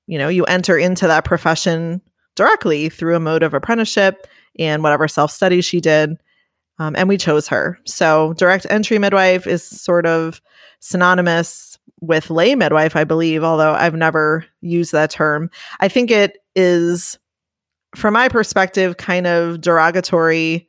you 0.07 0.17
know, 0.17 0.27
you 0.27 0.43
enter 0.45 0.77
into 0.77 1.07
that 1.07 1.25
profession 1.25 2.01
directly 2.36 2.89
through 2.89 3.15
a 3.15 3.19
mode 3.19 3.43
of 3.43 3.53
apprenticeship 3.53 4.27
and 4.60 4.84
whatever 4.84 5.07
self 5.07 5.31
study 5.31 5.62
she 5.62 5.79
did. 5.79 6.17
Um, 6.77 6.95
and 6.98 7.07
we 7.07 7.17
chose 7.17 7.48
her. 7.48 7.79
So 7.86 8.34
direct 8.34 8.67
entry 8.69 9.00
midwife 9.00 9.48
is 9.48 9.63
sort 9.63 10.05
of 10.05 10.41
synonymous 10.81 11.79
with 12.01 12.29
lay 12.29 12.55
midwife, 12.55 12.98
I 12.98 13.05
believe, 13.05 13.43
although 13.43 13.74
I've 13.74 13.95
never 13.95 14.45
used 14.60 14.91
that 14.91 15.10
term. 15.10 15.50
I 15.79 15.88
think 15.88 16.12
it 16.12 16.38
is, 16.55 17.17
from 17.95 18.13
my 18.13 18.27
perspective, 18.27 18.98
kind 18.98 19.25
of 19.25 19.62
derogatory. 19.62 20.67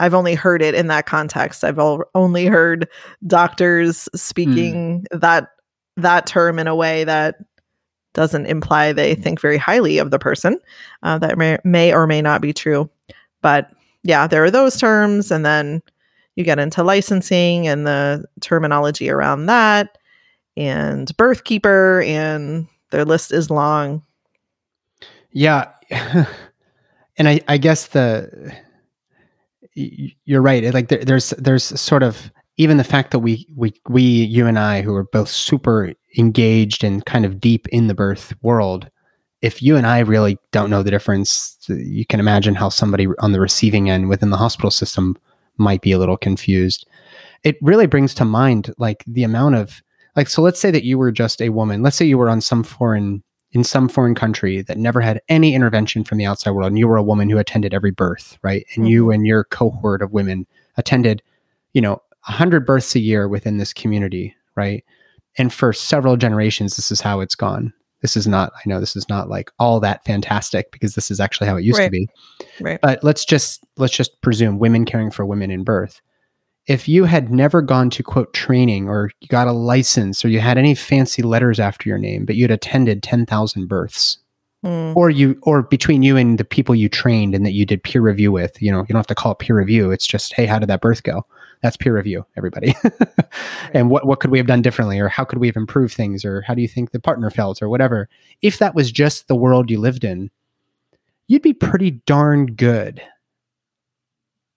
I've 0.00 0.14
only 0.14 0.34
heard 0.34 0.62
it 0.62 0.74
in 0.74 0.88
that 0.88 1.06
context. 1.06 1.64
I've 1.64 1.78
al- 1.78 2.04
only 2.14 2.46
heard 2.46 2.88
doctors 3.26 4.08
speaking 4.14 5.06
that 5.10 5.48
that 5.96 6.26
term 6.26 6.58
in 6.58 6.66
a 6.66 6.74
way 6.74 7.04
that 7.04 7.36
doesn't 8.14 8.46
imply 8.46 8.92
they 8.92 9.14
think 9.14 9.40
very 9.40 9.58
highly 9.58 9.98
of 9.98 10.10
the 10.10 10.18
person. 10.18 10.58
Uh, 11.02 11.18
that 11.18 11.36
may, 11.36 11.58
may 11.64 11.92
or 11.92 12.06
may 12.06 12.22
not 12.22 12.40
be 12.40 12.52
true. 12.52 12.88
But 13.42 13.70
yeah, 14.02 14.26
there 14.26 14.42
are 14.44 14.50
those 14.50 14.76
terms, 14.78 15.30
and 15.30 15.44
then 15.44 15.82
you 16.36 16.44
get 16.44 16.58
into 16.58 16.82
licensing 16.82 17.68
and 17.68 17.86
the 17.86 18.24
terminology 18.40 19.10
around 19.10 19.46
that, 19.46 19.98
and 20.56 21.14
birth 21.16 21.44
keeper, 21.44 22.02
and 22.02 22.66
their 22.90 23.04
list 23.04 23.32
is 23.32 23.50
long. 23.50 24.02
Yeah. 25.32 25.70
and 25.90 27.28
I, 27.28 27.40
I 27.48 27.58
guess 27.58 27.88
the 27.88 28.54
you're 29.74 30.42
right. 30.42 30.72
Like 30.72 30.88
there, 30.88 31.04
there's 31.04 31.30
there's 31.30 31.64
sort 31.80 32.02
of 32.02 32.30
even 32.56 32.76
the 32.76 32.84
fact 32.84 33.10
that 33.10 33.18
we 33.20 33.46
we 33.56 33.74
we 33.88 34.02
you 34.02 34.46
and 34.46 34.58
I 34.58 34.82
who 34.82 34.94
are 34.94 35.04
both 35.04 35.28
super 35.28 35.92
engaged 36.16 36.84
and 36.84 37.04
kind 37.04 37.24
of 37.24 37.40
deep 37.40 37.66
in 37.68 37.88
the 37.88 37.94
birth 37.94 38.34
world. 38.42 38.90
If 39.42 39.62
you 39.62 39.76
and 39.76 39.86
I 39.86 39.98
really 39.98 40.38
don't 40.52 40.70
know 40.70 40.82
the 40.82 40.90
difference, 40.90 41.58
you 41.68 42.06
can 42.06 42.20
imagine 42.20 42.54
how 42.54 42.70
somebody 42.70 43.06
on 43.18 43.32
the 43.32 43.40
receiving 43.40 43.90
end 43.90 44.08
within 44.08 44.30
the 44.30 44.38
hospital 44.38 44.70
system 44.70 45.18
might 45.58 45.82
be 45.82 45.92
a 45.92 45.98
little 45.98 46.16
confused. 46.16 46.86
It 47.42 47.56
really 47.60 47.86
brings 47.86 48.14
to 48.14 48.24
mind 48.24 48.72
like 48.78 49.04
the 49.06 49.24
amount 49.24 49.56
of 49.56 49.82
like 50.16 50.28
so 50.28 50.40
let's 50.40 50.60
say 50.60 50.70
that 50.70 50.84
you 50.84 50.96
were 50.96 51.12
just 51.12 51.42
a 51.42 51.48
woman 51.50 51.82
let's 51.82 51.96
say 51.96 52.04
you 52.04 52.18
were 52.18 52.30
on 52.30 52.40
some 52.40 52.62
foreign 52.62 53.22
in 53.54 53.64
some 53.64 53.88
foreign 53.88 54.14
country 54.14 54.60
that 54.62 54.76
never 54.76 55.00
had 55.00 55.22
any 55.28 55.54
intervention 55.54 56.04
from 56.04 56.18
the 56.18 56.26
outside 56.26 56.50
world 56.50 56.66
and 56.66 56.78
you 56.78 56.88
were 56.88 56.96
a 56.96 57.02
woman 57.02 57.30
who 57.30 57.38
attended 57.38 57.72
every 57.72 57.92
birth 57.92 58.36
right? 58.42 58.66
And 58.74 58.84
mm-hmm. 58.84 58.90
you 58.90 59.10
and 59.10 59.26
your 59.26 59.44
cohort 59.44 60.02
of 60.02 60.12
women 60.12 60.46
attended 60.76 61.22
you 61.72 61.80
know 61.80 62.02
100 62.26 62.66
births 62.66 62.94
a 62.94 63.00
year 63.00 63.28
within 63.28 63.56
this 63.56 63.72
community 63.72 64.34
right? 64.56 64.84
And 65.38 65.52
for 65.52 65.72
several 65.72 66.16
generations 66.16 66.76
this 66.76 66.90
is 66.90 67.00
how 67.00 67.20
it's 67.20 67.34
gone. 67.34 67.72
This 68.02 68.18
is 68.18 68.26
not 68.26 68.52
i 68.54 68.68
know 68.68 68.80
this 68.80 68.96
is 68.96 69.08
not 69.08 69.30
like 69.30 69.50
all 69.58 69.80
that 69.80 70.04
fantastic 70.04 70.70
because 70.72 70.94
this 70.94 71.10
is 71.10 71.20
actually 71.20 71.46
how 71.46 71.56
it 71.56 71.64
used 71.64 71.78
right. 71.78 71.86
to 71.86 71.90
be. 71.90 72.08
Right. 72.60 72.80
But 72.82 73.02
let's 73.02 73.24
just 73.24 73.64
let's 73.76 73.96
just 73.96 74.20
presume 74.20 74.58
women 74.58 74.84
caring 74.84 75.10
for 75.10 75.24
women 75.24 75.50
in 75.50 75.64
birth 75.64 76.02
if 76.66 76.88
you 76.88 77.04
had 77.04 77.30
never 77.30 77.60
gone 77.60 77.90
to 77.90 78.02
quote 78.02 78.32
training 78.32 78.88
or 78.88 79.10
you 79.20 79.28
got 79.28 79.48
a 79.48 79.52
license 79.52 80.24
or 80.24 80.28
you 80.28 80.40
had 80.40 80.56
any 80.56 80.74
fancy 80.74 81.22
letters 81.22 81.60
after 81.60 81.88
your 81.88 81.98
name, 81.98 82.24
but 82.24 82.36
you'd 82.36 82.50
attended 82.50 83.02
10,000 83.02 83.66
births 83.66 84.18
mm. 84.64 84.96
or 84.96 85.10
you, 85.10 85.38
or 85.42 85.62
between 85.62 86.02
you 86.02 86.16
and 86.16 86.38
the 86.38 86.44
people 86.44 86.74
you 86.74 86.88
trained 86.88 87.34
and 87.34 87.44
that 87.44 87.52
you 87.52 87.66
did 87.66 87.82
peer 87.82 88.00
review 88.00 88.32
with, 88.32 88.60
you 88.62 88.72
know, 88.72 88.80
you 88.80 88.86
don't 88.86 88.96
have 88.96 89.06
to 89.06 89.14
call 89.14 89.32
it 89.32 89.40
peer 89.40 89.56
review. 89.56 89.90
It's 89.90 90.06
just, 90.06 90.32
Hey, 90.32 90.46
how 90.46 90.58
did 90.58 90.70
that 90.70 90.80
birth 90.80 91.02
go? 91.02 91.26
That's 91.62 91.76
peer 91.76 91.94
review, 91.94 92.24
everybody. 92.36 92.74
right. 92.84 93.28
And 93.74 93.90
what, 93.90 94.06
what 94.06 94.20
could 94.20 94.30
we 94.30 94.38
have 94.38 94.46
done 94.46 94.62
differently? 94.62 94.98
Or 94.98 95.08
how 95.08 95.24
could 95.24 95.38
we 95.38 95.46
have 95.46 95.56
improved 95.56 95.94
things? 95.94 96.24
Or 96.24 96.42
how 96.42 96.54
do 96.54 96.62
you 96.62 96.68
think 96.68 96.90
the 96.90 97.00
partner 97.00 97.30
felt 97.30 97.62
or 97.62 97.68
whatever? 97.68 98.08
If 98.42 98.58
that 98.58 98.74
was 98.74 98.90
just 98.90 99.28
the 99.28 99.36
world 99.36 99.70
you 99.70 99.80
lived 99.80 100.04
in, 100.04 100.30
you'd 101.26 101.42
be 101.42 101.54
pretty 101.54 101.90
darn 101.90 102.46
good 102.46 103.02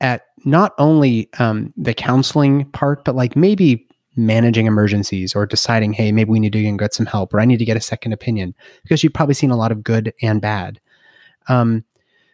at 0.01 0.25
not 0.45 0.73
only 0.77 1.29
um, 1.39 1.73
the 1.75 1.93
counseling 1.93 2.65
part, 2.71 3.03
but 3.03 3.15
like 3.15 3.35
maybe 3.35 3.87
managing 4.15 4.65
emergencies 4.65 5.35
or 5.35 5.45
deciding, 5.45 5.93
hey, 5.93 6.11
maybe 6.11 6.29
we 6.29 6.39
need 6.39 6.53
to 6.53 6.77
get 6.77 6.93
some 6.93 7.05
help 7.05 7.33
or 7.33 7.39
I 7.39 7.45
need 7.45 7.59
to 7.59 7.65
get 7.65 7.77
a 7.77 7.81
second 7.81 8.13
opinion 8.13 8.55
because 8.83 9.03
you've 9.03 9.13
probably 9.13 9.35
seen 9.35 9.51
a 9.51 9.57
lot 9.57 9.71
of 9.71 9.83
good 9.83 10.13
and 10.21 10.41
bad. 10.41 10.79
Um, 11.47 11.85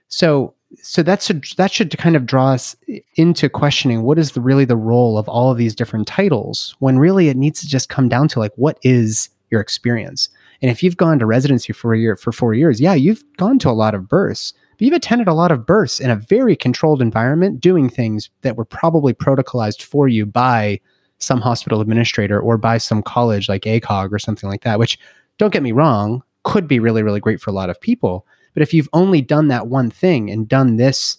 so 0.07 0.55
so 0.81 1.03
that's 1.03 1.29
a, 1.29 1.39
that 1.57 1.71
should 1.71 1.95
kind 1.97 2.15
of 2.15 2.25
draw 2.25 2.49
us 2.49 2.75
into 3.15 3.47
questioning 3.47 4.01
what 4.01 4.17
is 4.17 4.31
the, 4.31 4.41
really 4.41 4.65
the 4.65 4.75
role 4.75 5.17
of 5.17 5.29
all 5.29 5.51
of 5.51 5.57
these 5.57 5.75
different 5.75 6.07
titles 6.07 6.75
when 6.79 6.97
really 6.97 7.29
it 7.29 7.37
needs 7.37 7.59
to 7.61 7.67
just 7.67 7.89
come 7.89 8.09
down 8.09 8.27
to 8.27 8.39
like 8.39 8.53
what 8.55 8.79
is 8.81 9.29
your 9.51 9.61
experience 9.61 10.29
and 10.61 10.71
if 10.71 10.81
you've 10.81 10.97
gone 10.97 11.19
to 11.19 11.25
residency 11.27 11.73
for 11.73 11.93
a 11.93 11.99
year 11.99 12.15
for 12.15 12.31
four 12.31 12.55
years 12.55 12.81
yeah 12.81 12.95
you've 12.95 13.23
gone 13.37 13.59
to 13.59 13.69
a 13.69 13.71
lot 13.71 13.93
of 13.93 14.09
births 14.09 14.53
but 14.73 14.81
you've 14.81 14.93
attended 14.93 15.27
a 15.27 15.33
lot 15.33 15.51
of 15.51 15.65
births 15.65 15.99
in 15.99 16.09
a 16.09 16.15
very 16.15 16.55
controlled 16.55 17.01
environment, 17.01 17.59
doing 17.61 17.89
things 17.89 18.29
that 18.41 18.57
were 18.57 18.65
probably 18.65 19.13
protocolized 19.13 19.81
for 19.81 20.07
you 20.07 20.25
by 20.25 20.79
some 21.19 21.41
hospital 21.41 21.81
administrator 21.81 22.39
or 22.39 22.57
by 22.57 22.77
some 22.77 23.01
college 23.01 23.47
like 23.47 23.63
ACOG 23.63 24.11
or 24.11 24.19
something 24.19 24.49
like 24.49 24.63
that, 24.63 24.79
which 24.79 24.99
don't 25.37 25.53
get 25.53 25.63
me 25.63 25.71
wrong, 25.71 26.21
could 26.43 26.67
be 26.67 26.79
really, 26.79 27.03
really 27.03 27.19
great 27.19 27.39
for 27.39 27.49
a 27.49 27.53
lot 27.53 27.69
of 27.69 27.79
people. 27.79 28.25
But 28.53 28.63
if 28.63 28.73
you've 28.73 28.89
only 28.93 29.21
done 29.21 29.47
that 29.47 29.67
one 29.67 29.89
thing 29.89 30.29
and 30.29 30.47
done 30.47 30.75
this 30.75 31.17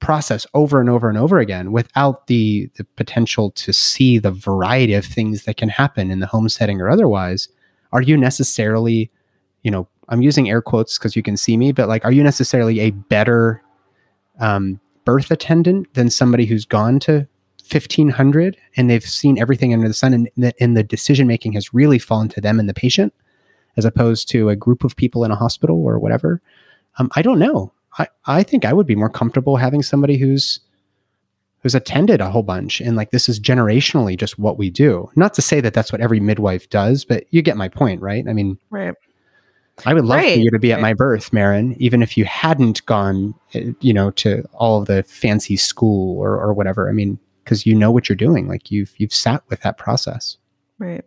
process 0.00 0.46
over 0.54 0.80
and 0.80 0.88
over 0.88 1.08
and 1.08 1.18
over 1.18 1.38
again 1.38 1.72
without 1.72 2.28
the 2.28 2.70
the 2.76 2.84
potential 2.84 3.50
to 3.50 3.72
see 3.72 4.18
the 4.18 4.30
variety 4.30 4.94
of 4.94 5.04
things 5.04 5.44
that 5.44 5.56
can 5.56 5.68
happen 5.68 6.10
in 6.10 6.20
the 6.20 6.26
home 6.26 6.48
setting 6.48 6.80
or 6.80 6.88
otherwise, 6.88 7.48
are 7.92 8.02
you 8.02 8.16
necessarily, 8.16 9.10
you 9.62 9.70
know, 9.70 9.88
I'm 10.08 10.22
using 10.22 10.48
air 10.48 10.62
quotes 10.62 10.98
because 10.98 11.16
you 11.16 11.22
can 11.22 11.36
see 11.36 11.56
me, 11.56 11.72
but 11.72 11.88
like, 11.88 12.04
are 12.04 12.12
you 12.12 12.22
necessarily 12.22 12.80
a 12.80 12.90
better 12.90 13.62
um, 14.40 14.80
birth 15.04 15.30
attendant 15.30 15.92
than 15.94 16.10
somebody 16.10 16.46
who's 16.46 16.64
gone 16.64 16.98
to 17.00 17.26
1500 17.70 18.56
and 18.76 18.88
they've 18.88 19.04
seen 19.04 19.38
everything 19.38 19.74
under 19.74 19.88
the 19.88 19.94
sun 19.94 20.14
and, 20.14 20.30
the, 20.36 20.54
and 20.62 20.76
the 20.76 20.82
decision 20.82 21.26
making 21.26 21.52
has 21.52 21.74
really 21.74 21.98
fallen 21.98 22.28
to 22.28 22.40
them 22.40 22.58
and 22.58 22.68
the 22.68 22.74
patient 22.74 23.12
as 23.76 23.84
opposed 23.84 24.28
to 24.30 24.48
a 24.48 24.56
group 24.56 24.84
of 24.84 24.96
people 24.96 25.24
in 25.24 25.30
a 25.30 25.36
hospital 25.36 25.82
or 25.82 25.98
whatever? 25.98 26.40
Um, 26.98 27.10
I 27.14 27.22
don't 27.22 27.38
know. 27.38 27.72
I, 27.98 28.08
I 28.26 28.42
think 28.42 28.64
I 28.64 28.72
would 28.72 28.86
be 28.86 28.96
more 28.96 29.10
comfortable 29.10 29.56
having 29.56 29.82
somebody 29.82 30.16
who's 30.16 30.60
who's 31.62 31.74
attended 31.74 32.20
a 32.20 32.30
whole 32.30 32.44
bunch 32.44 32.80
and 32.80 32.96
like 32.96 33.10
this 33.10 33.28
is 33.28 33.40
generationally 33.40 34.16
just 34.16 34.38
what 34.38 34.56
we 34.56 34.70
do 34.70 35.10
not 35.16 35.34
to 35.34 35.42
say 35.42 35.60
that 35.60 35.74
that's 35.74 35.90
what 35.90 36.00
every 36.00 36.20
midwife 36.20 36.70
does 36.70 37.04
but 37.04 37.24
you 37.30 37.42
get 37.42 37.56
my 37.56 37.68
point 37.68 38.00
right 38.00 38.28
i 38.28 38.32
mean 38.32 38.56
right 38.70 38.94
I 39.86 39.94
would 39.94 40.04
love 40.04 40.18
right. 40.18 40.34
for 40.34 40.40
you 40.40 40.50
to 40.50 40.58
be 40.58 40.72
at 40.72 40.80
my 40.80 40.92
birth, 40.92 41.32
Maryn, 41.32 41.76
even 41.78 42.02
if 42.02 42.16
you 42.16 42.24
hadn't 42.24 42.84
gone, 42.86 43.34
eh, 43.54 43.72
you 43.80 43.92
know, 43.92 44.10
to 44.12 44.44
all 44.52 44.80
of 44.80 44.86
the 44.86 45.02
fancy 45.04 45.56
school 45.56 46.18
or, 46.18 46.38
or 46.38 46.52
whatever. 46.52 46.88
I 46.88 46.92
mean, 46.92 47.18
because 47.44 47.64
you 47.64 47.74
know 47.74 47.90
what 47.90 48.08
you're 48.08 48.16
doing. 48.16 48.48
Like 48.48 48.70
you've 48.70 48.92
you've 48.98 49.14
sat 49.14 49.42
with 49.48 49.60
that 49.62 49.78
process. 49.78 50.36
Right. 50.78 51.04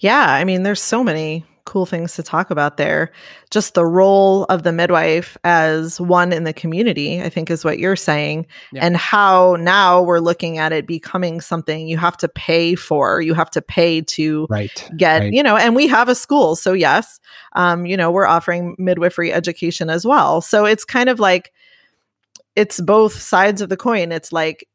Yeah. 0.00 0.32
I 0.32 0.44
mean, 0.44 0.62
there's 0.62 0.82
so 0.82 1.02
many 1.02 1.44
cool 1.68 1.86
things 1.86 2.14
to 2.14 2.22
talk 2.22 2.50
about 2.50 2.78
there. 2.78 3.12
Just 3.50 3.74
the 3.74 3.86
role 3.86 4.44
of 4.44 4.62
the 4.62 4.72
midwife 4.72 5.36
as 5.44 6.00
one 6.00 6.32
in 6.32 6.44
the 6.44 6.52
community, 6.52 7.22
I 7.22 7.28
think 7.28 7.50
is 7.50 7.64
what 7.64 7.78
you're 7.78 7.94
saying, 7.94 8.46
yeah. 8.72 8.84
and 8.84 8.96
how 8.96 9.56
now 9.60 10.02
we're 10.02 10.18
looking 10.18 10.58
at 10.58 10.72
it 10.72 10.86
becoming 10.86 11.40
something 11.40 11.86
you 11.86 11.98
have 11.98 12.16
to 12.16 12.28
pay 12.28 12.74
for. 12.74 13.20
You 13.20 13.34
have 13.34 13.50
to 13.50 13.62
pay 13.62 14.00
to 14.00 14.46
right. 14.48 14.90
get, 14.96 15.20
right. 15.20 15.32
you 15.32 15.42
know, 15.42 15.56
and 15.56 15.76
we 15.76 15.86
have 15.86 16.08
a 16.08 16.14
school. 16.14 16.56
So, 16.56 16.72
yes, 16.72 17.20
um, 17.52 17.86
you 17.86 17.96
know, 17.96 18.10
we're 18.10 18.26
offering 18.26 18.74
midwifery 18.78 19.32
education 19.32 19.90
as 19.90 20.06
well. 20.06 20.40
So 20.40 20.64
it's 20.64 20.84
kind 20.84 21.08
of 21.08 21.20
like, 21.20 21.52
it's 22.56 22.80
both 22.80 23.12
sides 23.12 23.60
of 23.60 23.68
the 23.68 23.76
coin. 23.76 24.10
It's 24.10 24.32
like 24.32 24.66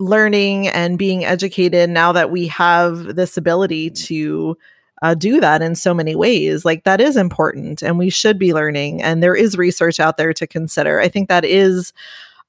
learning 0.00 0.68
and 0.68 0.98
being 0.98 1.24
educated 1.24 1.90
now 1.90 2.12
that 2.12 2.30
we 2.30 2.46
have 2.46 3.16
this 3.16 3.36
ability 3.36 3.90
to 3.90 4.56
uh, 5.02 5.14
do 5.14 5.40
that 5.40 5.62
in 5.62 5.74
so 5.74 5.94
many 5.94 6.14
ways. 6.14 6.64
Like 6.64 6.84
that 6.84 7.00
is 7.00 7.16
important 7.16 7.82
and 7.82 7.98
we 7.98 8.10
should 8.10 8.38
be 8.38 8.54
learning. 8.54 9.02
And 9.02 9.22
there 9.22 9.34
is 9.34 9.56
research 9.56 10.00
out 10.00 10.16
there 10.16 10.32
to 10.32 10.46
consider. 10.46 11.00
I 11.00 11.08
think 11.08 11.28
that 11.28 11.44
is 11.44 11.92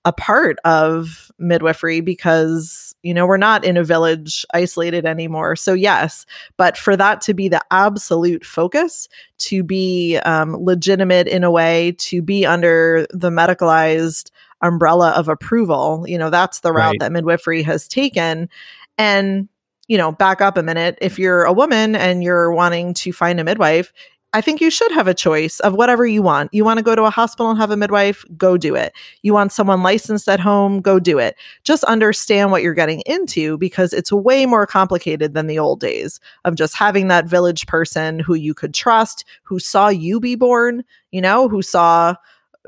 a 0.06 0.14
part 0.14 0.58
of 0.64 1.30
midwifery 1.38 2.02
because, 2.02 2.96
you 3.04 3.14
know, 3.14 3.26
we're 3.26 3.38
not 3.38 3.66
in 3.66 3.78
a 3.78 3.84
village 3.84 4.46
isolated 4.54 5.06
anymore. 5.06 5.56
So, 5.56 5.74
yes, 5.74 6.26
but 6.58 6.78
for 6.78 6.96
that 6.96 7.22
to 7.22 7.34
be 7.34 7.50
the 7.50 7.62
absolute 7.70 8.46
focus, 8.46 9.10
to 9.40 9.62
be 9.62 10.18
um, 10.20 10.56
legitimate 10.56 11.28
in 11.28 11.44
a 11.44 11.52
way, 11.52 11.94
to 12.00 12.22
be 12.22 12.46
under 12.46 13.08
the 13.12 13.30
medicalized 13.30 14.32
umbrella 14.62 15.12
of 15.12 15.28
approval, 15.28 16.06
you 16.08 16.18
know, 16.18 16.30
that's 16.30 16.62
the 16.62 16.72
route 16.72 16.92
right. 16.92 17.00
that 17.00 17.12
midwifery 17.12 17.62
has 17.64 17.88
taken. 17.88 18.50
And 18.98 19.48
you 19.90 19.98
know, 19.98 20.14
back 20.14 20.40
up 20.40 20.56
a 20.56 20.64
minute. 20.64 20.98
If 21.02 21.20
you're 21.20 21.44
a 21.44 21.52
woman 21.52 21.96
and 21.96 22.24
you're 22.24 22.54
wanting 22.54 22.94
to 22.94 23.12
find 23.12 23.40
a 23.40 23.44
midwife, 23.44 23.92
I 24.32 24.42
think 24.42 24.62
you 24.62 24.70
should 24.70 24.92
have 24.92 25.08
a 25.08 25.16
choice 25.16 25.60
of 25.62 25.74
whatever 25.74 26.06
you 26.06 26.22
want. 26.22 26.54
You 26.54 26.64
want 26.64 26.78
to 26.78 26.84
go 26.84 26.96
to 26.96 27.06
a 27.06 27.10
hospital 27.10 27.50
and 27.50 27.60
have 27.60 27.72
a 27.72 27.78
midwife? 27.78 28.24
Go 28.38 28.58
do 28.58 28.76
it. 28.76 28.94
You 29.24 29.34
want 29.34 29.52
someone 29.52 29.82
licensed 29.82 30.30
at 30.30 30.40
home? 30.40 30.82
Go 30.82 31.00
do 31.00 31.18
it. 31.18 31.36
Just 31.64 31.84
understand 31.86 32.52
what 32.52 32.62
you're 32.62 32.76
getting 32.76 33.02
into 33.08 33.58
because 33.58 33.92
it's 33.92 34.12
way 34.12 34.46
more 34.46 34.68
complicated 34.68 35.34
than 35.34 35.48
the 35.48 35.58
old 35.58 35.80
days 35.80 36.20
of 36.46 36.54
just 36.54 36.76
having 36.76 37.08
that 37.08 37.26
village 37.26 37.66
person 37.66 38.20
who 38.20 38.36
you 38.36 38.54
could 38.54 38.76
trust, 38.76 39.26
who 39.42 39.58
saw 39.58 39.88
you 39.88 40.20
be 40.20 40.36
born, 40.36 40.84
you 41.10 41.22
know, 41.22 41.50
who 41.50 41.64
saw 41.64 42.14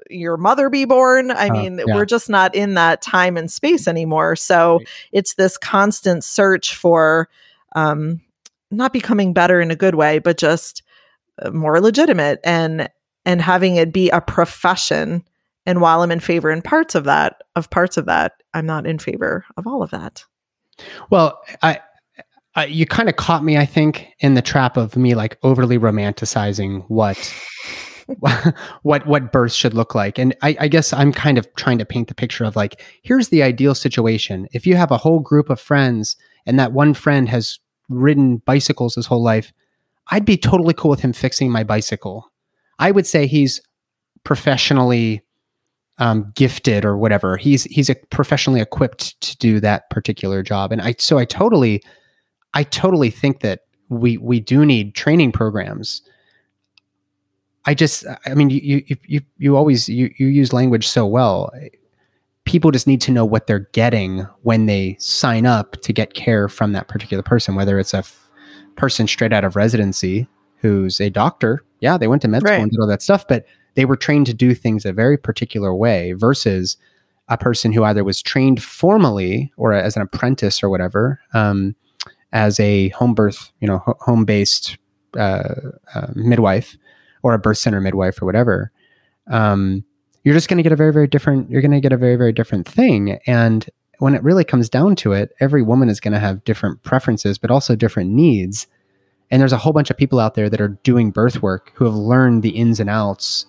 your 0.10 0.38
mother 0.38 0.70
be 0.70 0.86
born. 0.86 1.32
I 1.32 1.50
uh, 1.50 1.54
mean, 1.54 1.82
yeah. 1.86 1.96
we're 1.96 2.06
just 2.06 2.30
not 2.30 2.56
in 2.56 2.76
that 2.76 3.02
time 3.02 3.38
and 3.38 3.52
space 3.52 3.88
anymore. 3.88 4.36
So 4.36 4.78
right. 4.78 4.88
it's 5.12 5.36
this 5.36 5.58
constant 5.58 6.24
search 6.24 6.76
for 6.76 7.30
um, 7.76 8.22
not 8.70 8.94
becoming 8.94 9.34
better 9.34 9.62
in 9.62 9.72
a 9.72 9.76
good 9.76 9.96
way, 9.96 10.20
but 10.20 10.38
just 10.38 10.84
uh, 11.42 11.52
more 11.52 11.80
legitimate 11.80 12.40
and 12.44 12.90
and 13.26 13.42
having 13.42 13.76
it 13.76 13.94
be 13.94 14.10
a 14.10 14.22
profession. 14.22 15.24
And 15.66 15.80
while 15.80 16.02
I'm 16.02 16.12
in 16.12 16.20
favor 16.20 16.50
in 16.50 16.62
parts 16.62 16.96
of 16.96 17.04
that, 17.04 17.42
of 17.56 17.70
parts 17.70 17.98
of 17.98 18.06
that, 18.08 18.34
I'm 18.54 18.66
not 18.66 18.88
in 18.88 18.98
favor 18.98 19.46
of 19.58 19.68
all 19.68 19.84
of 19.84 19.92
that. 19.92 20.26
Well, 21.12 21.40
I 21.62 21.82
uh, 22.56 22.62
you 22.62 22.86
kind 22.86 23.08
of 23.08 23.16
caught 23.16 23.44
me, 23.44 23.58
I 23.58 23.66
think, 23.66 24.08
in 24.20 24.34
the 24.34 24.42
trap 24.42 24.76
of 24.76 24.98
me 24.98 25.16
like 25.16 25.38
overly 25.44 25.78
romanticizing 25.78 26.84
what 26.90 27.18
what 28.84 29.06
what 29.06 29.32
birth 29.32 29.54
should 29.54 29.74
look 29.74 29.96
like. 29.96 30.18
And 30.18 30.36
I, 30.42 30.56
I, 30.60 30.68
guess 30.68 30.94
I'm 30.94 31.12
kind 31.12 31.38
of 31.38 31.48
trying 31.56 31.78
to 31.80 31.86
paint 31.86 32.08
the 32.08 32.16
picture 32.16 32.44
of 32.44 32.56
like, 32.56 32.82
here's 33.04 33.30
the 33.30 33.44
ideal 33.44 33.76
situation. 33.76 34.48
If 34.52 34.66
you 34.66 34.76
have 34.76 34.92
a 34.92 34.98
whole 34.98 35.20
group 35.20 35.50
of 35.50 35.60
friends 35.60 36.16
and 36.46 36.60
that 36.60 36.74
one 36.74 36.94
friend 36.94 37.30
has 37.30 37.60
ridden 37.90 38.38
bicycles 38.38 38.96
his 38.96 39.06
whole 39.06 39.24
life, 39.24 39.52
I'd 40.10 40.26
be 40.26 40.38
totally 40.38 40.74
cool 40.74 40.92
with 40.92 41.02
him 41.02 41.14
fixing 41.14 41.52
my 41.52 41.64
bicycle. 41.64 42.32
I 42.80 42.92
would 42.92 43.08
say 43.08 43.28
he's 43.28 43.62
professionally 44.24 45.22
um, 45.98 46.32
gifted 46.36 46.84
or 46.84 46.98
whatever. 46.98 47.38
He's 47.38 47.64
he's 47.66 47.90
a 47.90 47.96
professionally 48.10 48.60
equipped 48.60 49.20
to 49.22 49.38
do 49.38 49.60
that 49.60 49.90
particular 49.90 50.42
job. 50.42 50.72
And 50.72 50.82
I 50.82 50.96
so 50.98 51.18
I 51.18 51.26
totally 51.26 51.84
I 52.54 52.64
totally 52.64 53.12
think 53.12 53.42
that 53.42 53.62
we 53.90 54.18
we 54.18 54.40
do 54.40 54.66
need 54.66 54.96
training 54.96 55.32
programs 55.32 56.02
I 57.66 57.74
just, 57.74 58.06
I 58.26 58.34
mean, 58.34 58.50
you, 58.50 58.84
you, 58.88 58.98
you, 59.06 59.22
you 59.38 59.56
always, 59.58 59.88
you, 59.88 60.12
you 60.18 60.28
use 60.28 60.52
language 60.52 60.88
so 60.88 61.06
well. 61.06 61.52
People 62.46 62.72
just 62.72 62.88
need 62.88 63.02
to 63.02 63.12
know 63.12 63.24
what 63.24 63.46
they're 63.46 63.68
getting 63.72 64.22
when 64.42 64.66
they 64.66 64.96
sign 65.00 65.46
up 65.46 65.74
to 65.84 65.94
get 65.94 66.16
care 66.16 66.48
from 66.50 66.72
that 66.74 66.88
particular 66.88 67.22
person, 67.22 67.54
whether 67.54 67.78
it's 67.78 67.94
a 67.94 68.04
person 68.76 69.06
straight 69.08 69.32
out 69.32 69.44
of 69.44 69.56
residency 69.56 70.28
who's 70.58 71.00
a 71.00 71.10
doctor. 71.12 71.64
Yeah, 71.82 71.98
they 71.98 72.08
went 72.08 72.24
to 72.24 72.28
med 72.28 72.42
school 72.42 72.52
Right. 72.52 72.62
and 72.62 72.72
did 72.72 72.80
all 72.80 72.88
that 72.88 73.02
stuff, 73.04 73.28
but 73.28 73.46
they 73.76 73.86
were 73.86 73.96
trained 73.96 74.26
to 74.26 74.34
do 74.34 74.54
things 74.56 74.86
a 74.86 74.92
very 74.94 75.18
particular 75.18 75.74
way 75.74 76.14
versus 76.14 76.78
a 77.30 77.38
person 77.38 77.72
who 77.72 77.84
either 77.84 78.04
was 78.04 78.22
trained 78.22 78.62
formally 78.62 79.52
or 79.56 79.72
as 79.74 79.96
an 79.96 80.02
apprentice 80.02 80.62
or 80.64 80.70
whatever, 80.70 81.20
um, 81.34 81.76
as 82.34 82.60
a 82.60 82.90
home 82.90 83.14
birth, 83.14 83.52
you 83.60 83.68
know, 83.68 83.78
ho- 83.80 83.98
home 84.02 84.26
based 84.26 84.78
uh, 85.18 85.54
uh, 85.94 86.08
midwife 86.16 86.76
or 87.24 87.34
a 87.34 87.40
birth 87.40 87.58
center 87.58 87.82
midwife 87.82 88.22
or 88.22 88.26
whatever. 88.26 88.72
Um, 89.28 89.84
you're 90.24 90.36
just 90.36 90.48
going 90.48 90.58
to 90.58 90.64
get 90.64 90.72
a 90.72 90.76
very, 90.76 90.94
very 90.94 91.08
different. 91.08 91.50
You're 91.50 91.62
going 91.62 91.72
to 91.72 91.80
get 91.80 91.94
a 91.94 91.98
very, 91.98 92.16
very 92.16 92.32
different 92.32 92.68
thing. 92.68 93.20
And 93.26 93.68
when 94.00 94.16
it 94.16 94.24
really 94.24 94.44
comes 94.44 94.70
down 94.70 94.96
to 94.98 95.14
it, 95.14 95.32
every 95.40 95.62
woman 95.62 95.90
is 95.90 96.00
going 96.00 96.14
to 96.14 96.20
have 96.20 96.44
different 96.44 96.84
preferences, 96.84 97.38
but 97.38 97.52
also 97.52 97.76
different 97.76 98.12
needs. 98.12 98.68
And 99.30 99.42
there's 99.42 99.54
a 99.54 99.58
whole 99.58 99.74
bunch 99.74 99.90
of 99.90 99.98
people 99.98 100.20
out 100.20 100.36
there 100.36 100.50
that 100.50 100.62
are 100.62 100.80
doing 100.84 101.12
birth 101.12 101.42
work 101.42 101.72
who 101.76 101.86
have 101.86 101.94
learned 101.94 102.44
the 102.44 102.50
ins 102.50 102.80
and 102.80 102.90
outs 102.90 103.46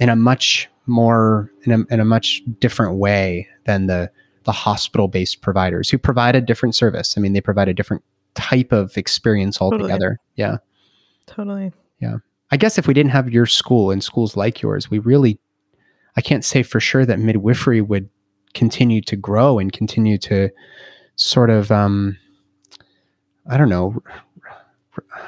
in 0.00 0.08
a 0.08 0.16
much 0.16 0.68
more 0.86 1.52
in 1.64 1.72
a, 1.72 1.94
in 1.94 2.00
a 2.00 2.04
much 2.04 2.42
different 2.58 2.96
way 2.96 3.46
than 3.64 3.86
the 3.86 4.10
the 4.44 4.52
hospital 4.52 5.06
based 5.06 5.40
providers 5.40 5.90
who 5.90 5.98
provide 5.98 6.34
a 6.34 6.40
different 6.40 6.74
service. 6.74 7.16
I 7.16 7.20
mean, 7.20 7.32
they 7.32 7.40
provide 7.40 7.68
a 7.68 7.74
different 7.74 8.02
type 8.34 8.72
of 8.72 8.96
experience 8.96 9.58
Totally. 9.58 9.82
altogether. 9.82 10.18
Yeah. 10.34 10.56
Totally. 11.26 11.72
I 12.52 12.56
guess 12.58 12.76
if 12.78 12.86
we 12.86 12.94
didn't 12.94 13.10
have 13.12 13.30
your 13.32 13.46
school 13.46 13.90
and 13.90 14.04
schools 14.04 14.36
like 14.36 14.60
yours, 14.62 14.90
we 14.90 14.98
really, 14.98 15.40
I 16.16 16.20
can't 16.20 16.44
say 16.44 16.62
for 16.62 16.78
sure 16.80 17.06
that 17.06 17.18
midwifery 17.18 17.80
would 17.80 18.08
continue 18.52 19.00
to 19.00 19.16
grow 19.16 19.58
and 19.58 19.72
continue 19.72 20.18
to 20.18 20.50
sort 21.16 21.48
of, 21.48 21.72
um, 21.72 22.18
I 23.48 23.56
don't 23.56 23.70
know, 23.70 24.02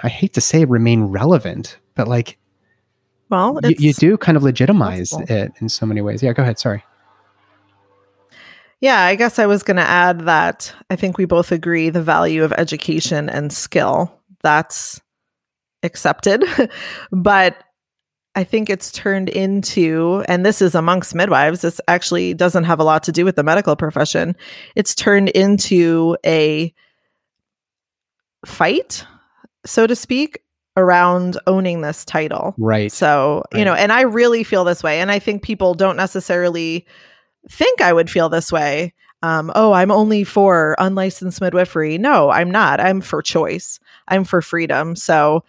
I 0.02 0.09
hate 0.09 0.35
to 0.35 0.43
say 0.43 0.66
remain 0.66 1.04
relevant, 1.04 1.78
but 1.95 2.07
like 2.09 2.37
Well, 3.31 3.59
you, 3.64 3.75
you 3.78 3.93
do 3.95 4.19
kind 4.19 4.37
of 4.37 4.43
legitimize 4.43 5.09
possible. 5.11 5.35
it 5.35 5.52
in 5.61 5.71
so 5.71 5.87
many 5.87 6.02
ways. 6.02 6.23
Yeah, 6.23 6.35
go 6.35 6.43
ahead. 6.43 6.59
Sorry. 6.59 6.85
Yeah, 8.81 9.00
I 9.00 9.14
guess 9.14 9.38
I 9.38 9.47
was 9.47 9.62
going 9.62 9.78
to 9.78 9.83
add 9.83 10.21
that 10.26 10.75
I 10.90 10.97
think 10.97 11.16
we 11.16 11.25
both 11.25 11.50
agree 11.52 11.88
the 11.88 12.02
value 12.02 12.45
of 12.45 12.52
education 12.52 13.31
and 13.31 13.50
skill. 13.50 14.12
That's 14.43 15.00
accepted. 15.84 16.44
but 17.12 17.62
I 18.34 18.42
think 18.42 18.68
it's 18.68 18.90
turned 18.90 19.28
into, 19.28 20.24
and 20.26 20.44
this 20.44 20.60
is 20.60 20.74
amongst 20.74 21.14
midwives, 21.14 21.60
this 21.60 21.80
actually 21.86 22.34
doesn't 22.34 22.64
have 22.64 22.80
a 22.80 22.84
lot 22.84 23.04
to 23.04 23.12
do 23.12 23.24
with 23.24 23.36
the 23.36 23.44
medical 23.44 23.76
profession. 23.76 24.34
It's 24.74 24.94
turned 24.94 25.28
into 25.30 26.16
a 26.26 26.74
fight, 28.44 29.06
so 29.64 29.86
to 29.86 29.94
speak, 29.94 30.40
around 30.76 31.38
owning 31.46 31.82
this 31.82 32.04
title. 32.04 32.54
Right. 32.58 32.90
So, 32.90 33.44
you 33.54 33.64
know, 33.64 33.74
and 33.74 33.92
I 33.92 34.02
really 34.02 34.42
feel 34.42 34.64
this 34.64 34.82
way. 34.82 35.00
And 35.00 35.12
I 35.12 35.20
think 35.20 35.42
people 35.42 35.74
don't 35.74 35.96
necessarily 35.96 36.86
think 37.48 37.80
I 37.80 37.92
would 37.92 38.10
feel 38.10 38.28
this 38.28 38.50
way. 38.50 38.92
Um, 39.22 39.52
oh, 39.54 39.72
I'm 39.72 39.90
only 39.90 40.24
for 40.24 40.74
unlicensed 40.78 41.40
midwifery. 41.40 41.96
No, 41.96 42.30
I'm 42.30 42.50
not. 42.50 42.80
I'm 42.80 43.00
for 43.00 43.22
choice, 43.22 43.78
I'm 44.08 44.24
for 44.24 44.42
freedom. 44.42 44.96
So 44.96 45.44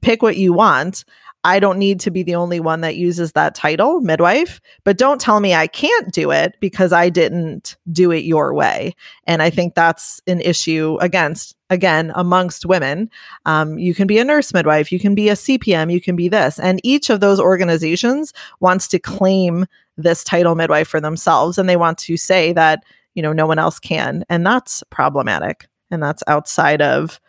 pick 0.00 0.22
what 0.22 0.36
you 0.36 0.52
want. 0.52 1.04
I 1.44 1.58
don't 1.58 1.78
need 1.78 1.98
to 2.00 2.10
be 2.10 2.22
the 2.22 2.36
only 2.36 2.60
one 2.60 2.82
that 2.82 2.96
uses 2.96 3.32
that 3.32 3.54
title, 3.54 4.00
midwife, 4.00 4.60
but 4.84 4.96
don't 4.96 5.20
tell 5.20 5.40
me 5.40 5.54
I 5.54 5.66
can't 5.66 6.12
do 6.12 6.30
it 6.30 6.54
because 6.60 6.92
I 6.92 7.08
didn't 7.08 7.76
do 7.90 8.12
it 8.12 8.24
your 8.24 8.54
way. 8.54 8.94
And 9.26 9.42
I 9.42 9.50
think 9.50 9.74
that's 9.74 10.20
an 10.28 10.40
issue 10.40 10.98
against, 11.00 11.56
again, 11.68 12.12
amongst 12.14 12.64
women. 12.64 13.10
Um, 13.44 13.76
you 13.76 13.92
can 13.92 14.06
be 14.06 14.18
a 14.18 14.24
nurse 14.24 14.54
midwife, 14.54 14.92
you 14.92 15.00
can 15.00 15.16
be 15.16 15.28
a 15.28 15.34
CPM, 15.34 15.92
you 15.92 16.00
can 16.00 16.14
be 16.14 16.28
this. 16.28 16.60
And 16.60 16.80
each 16.84 17.10
of 17.10 17.18
those 17.18 17.40
organizations 17.40 18.32
wants 18.60 18.86
to 18.88 19.00
claim 19.00 19.66
this 19.96 20.22
title 20.22 20.54
midwife 20.54 20.88
for 20.88 21.00
themselves. 21.00 21.58
And 21.58 21.68
they 21.68 21.76
want 21.76 21.98
to 21.98 22.16
say 22.16 22.52
that, 22.52 22.84
you 23.14 23.22
know, 23.22 23.32
no 23.32 23.46
one 23.46 23.58
else 23.58 23.80
can. 23.80 24.24
And 24.28 24.46
that's 24.46 24.84
problematic. 24.90 25.66
And 25.90 26.00
that's 26.02 26.22
outside 26.28 26.80
of 26.80 27.20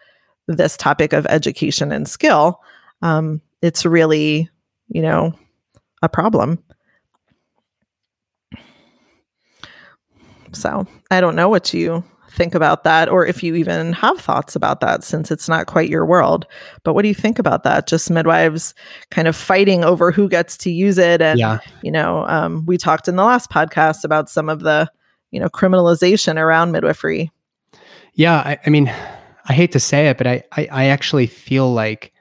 this 0.48 0.78
topic 0.78 1.14
of 1.14 1.26
education 1.28 1.92
and 1.92 2.08
skill. 2.08 2.62
Um, 3.02 3.42
it's 3.62 3.86
really, 3.86 4.50
you 4.88 5.02
know, 5.02 5.34
a 6.02 6.10
problem. 6.10 6.64
So 10.52 10.86
I 11.10 11.22
don't 11.22 11.36
know 11.36 11.50
what 11.50 11.74
you 11.74 12.04
think 12.34 12.56
about 12.56 12.84
that 12.84 13.10
or 13.10 13.26
if 13.26 13.44
you 13.44 13.56
even 13.56 13.94
have 13.94 14.20
thoughts 14.20 14.56
about 14.56 14.82
that 14.82 15.04
since 15.04 15.30
it's 15.30 15.48
not 15.48 15.68
quite 15.68 15.90
your 15.90 16.06
world. 16.06 16.48
But 16.84 16.94
what 16.94 17.04
do 17.04 17.08
you 17.08 17.14
think 17.14 17.40
about 17.40 17.64
that? 17.64 17.88
Just 17.88 18.10
midwives 18.10 18.74
kind 19.12 19.28
of 19.28 19.36
fighting 19.36 19.84
over 19.84 20.12
who 20.12 20.28
gets 20.28 20.58
to 20.58 20.72
use 20.72 20.98
it. 20.98 21.22
And, 21.22 21.40
yeah. 21.40 21.60
you 21.84 21.92
know, 21.92 22.26
um, 22.28 22.66
we 22.66 22.78
talked 22.78 23.08
in 23.08 23.16
the 23.16 23.24
last 23.24 23.52
podcast 23.52 24.04
about 24.04 24.30
some 24.30 24.50
of 24.50 24.62
the, 24.62 24.90
you 25.32 25.40
know, 25.40 25.50
criminalization 25.50 26.38
around 26.38 26.72
midwifery. 26.72 27.32
Yeah. 28.14 28.38
I, 28.38 28.60
I 28.66 28.70
mean, 28.70 28.94
I 29.48 29.54
hate 29.54 29.72
to 29.74 29.80
say 29.80 30.08
it, 30.08 30.18
but 30.18 30.28
I, 30.28 30.44
I, 30.54 30.68
I 30.72 30.86
actually 30.86 31.28
feel 31.28 31.72
like 31.74 32.14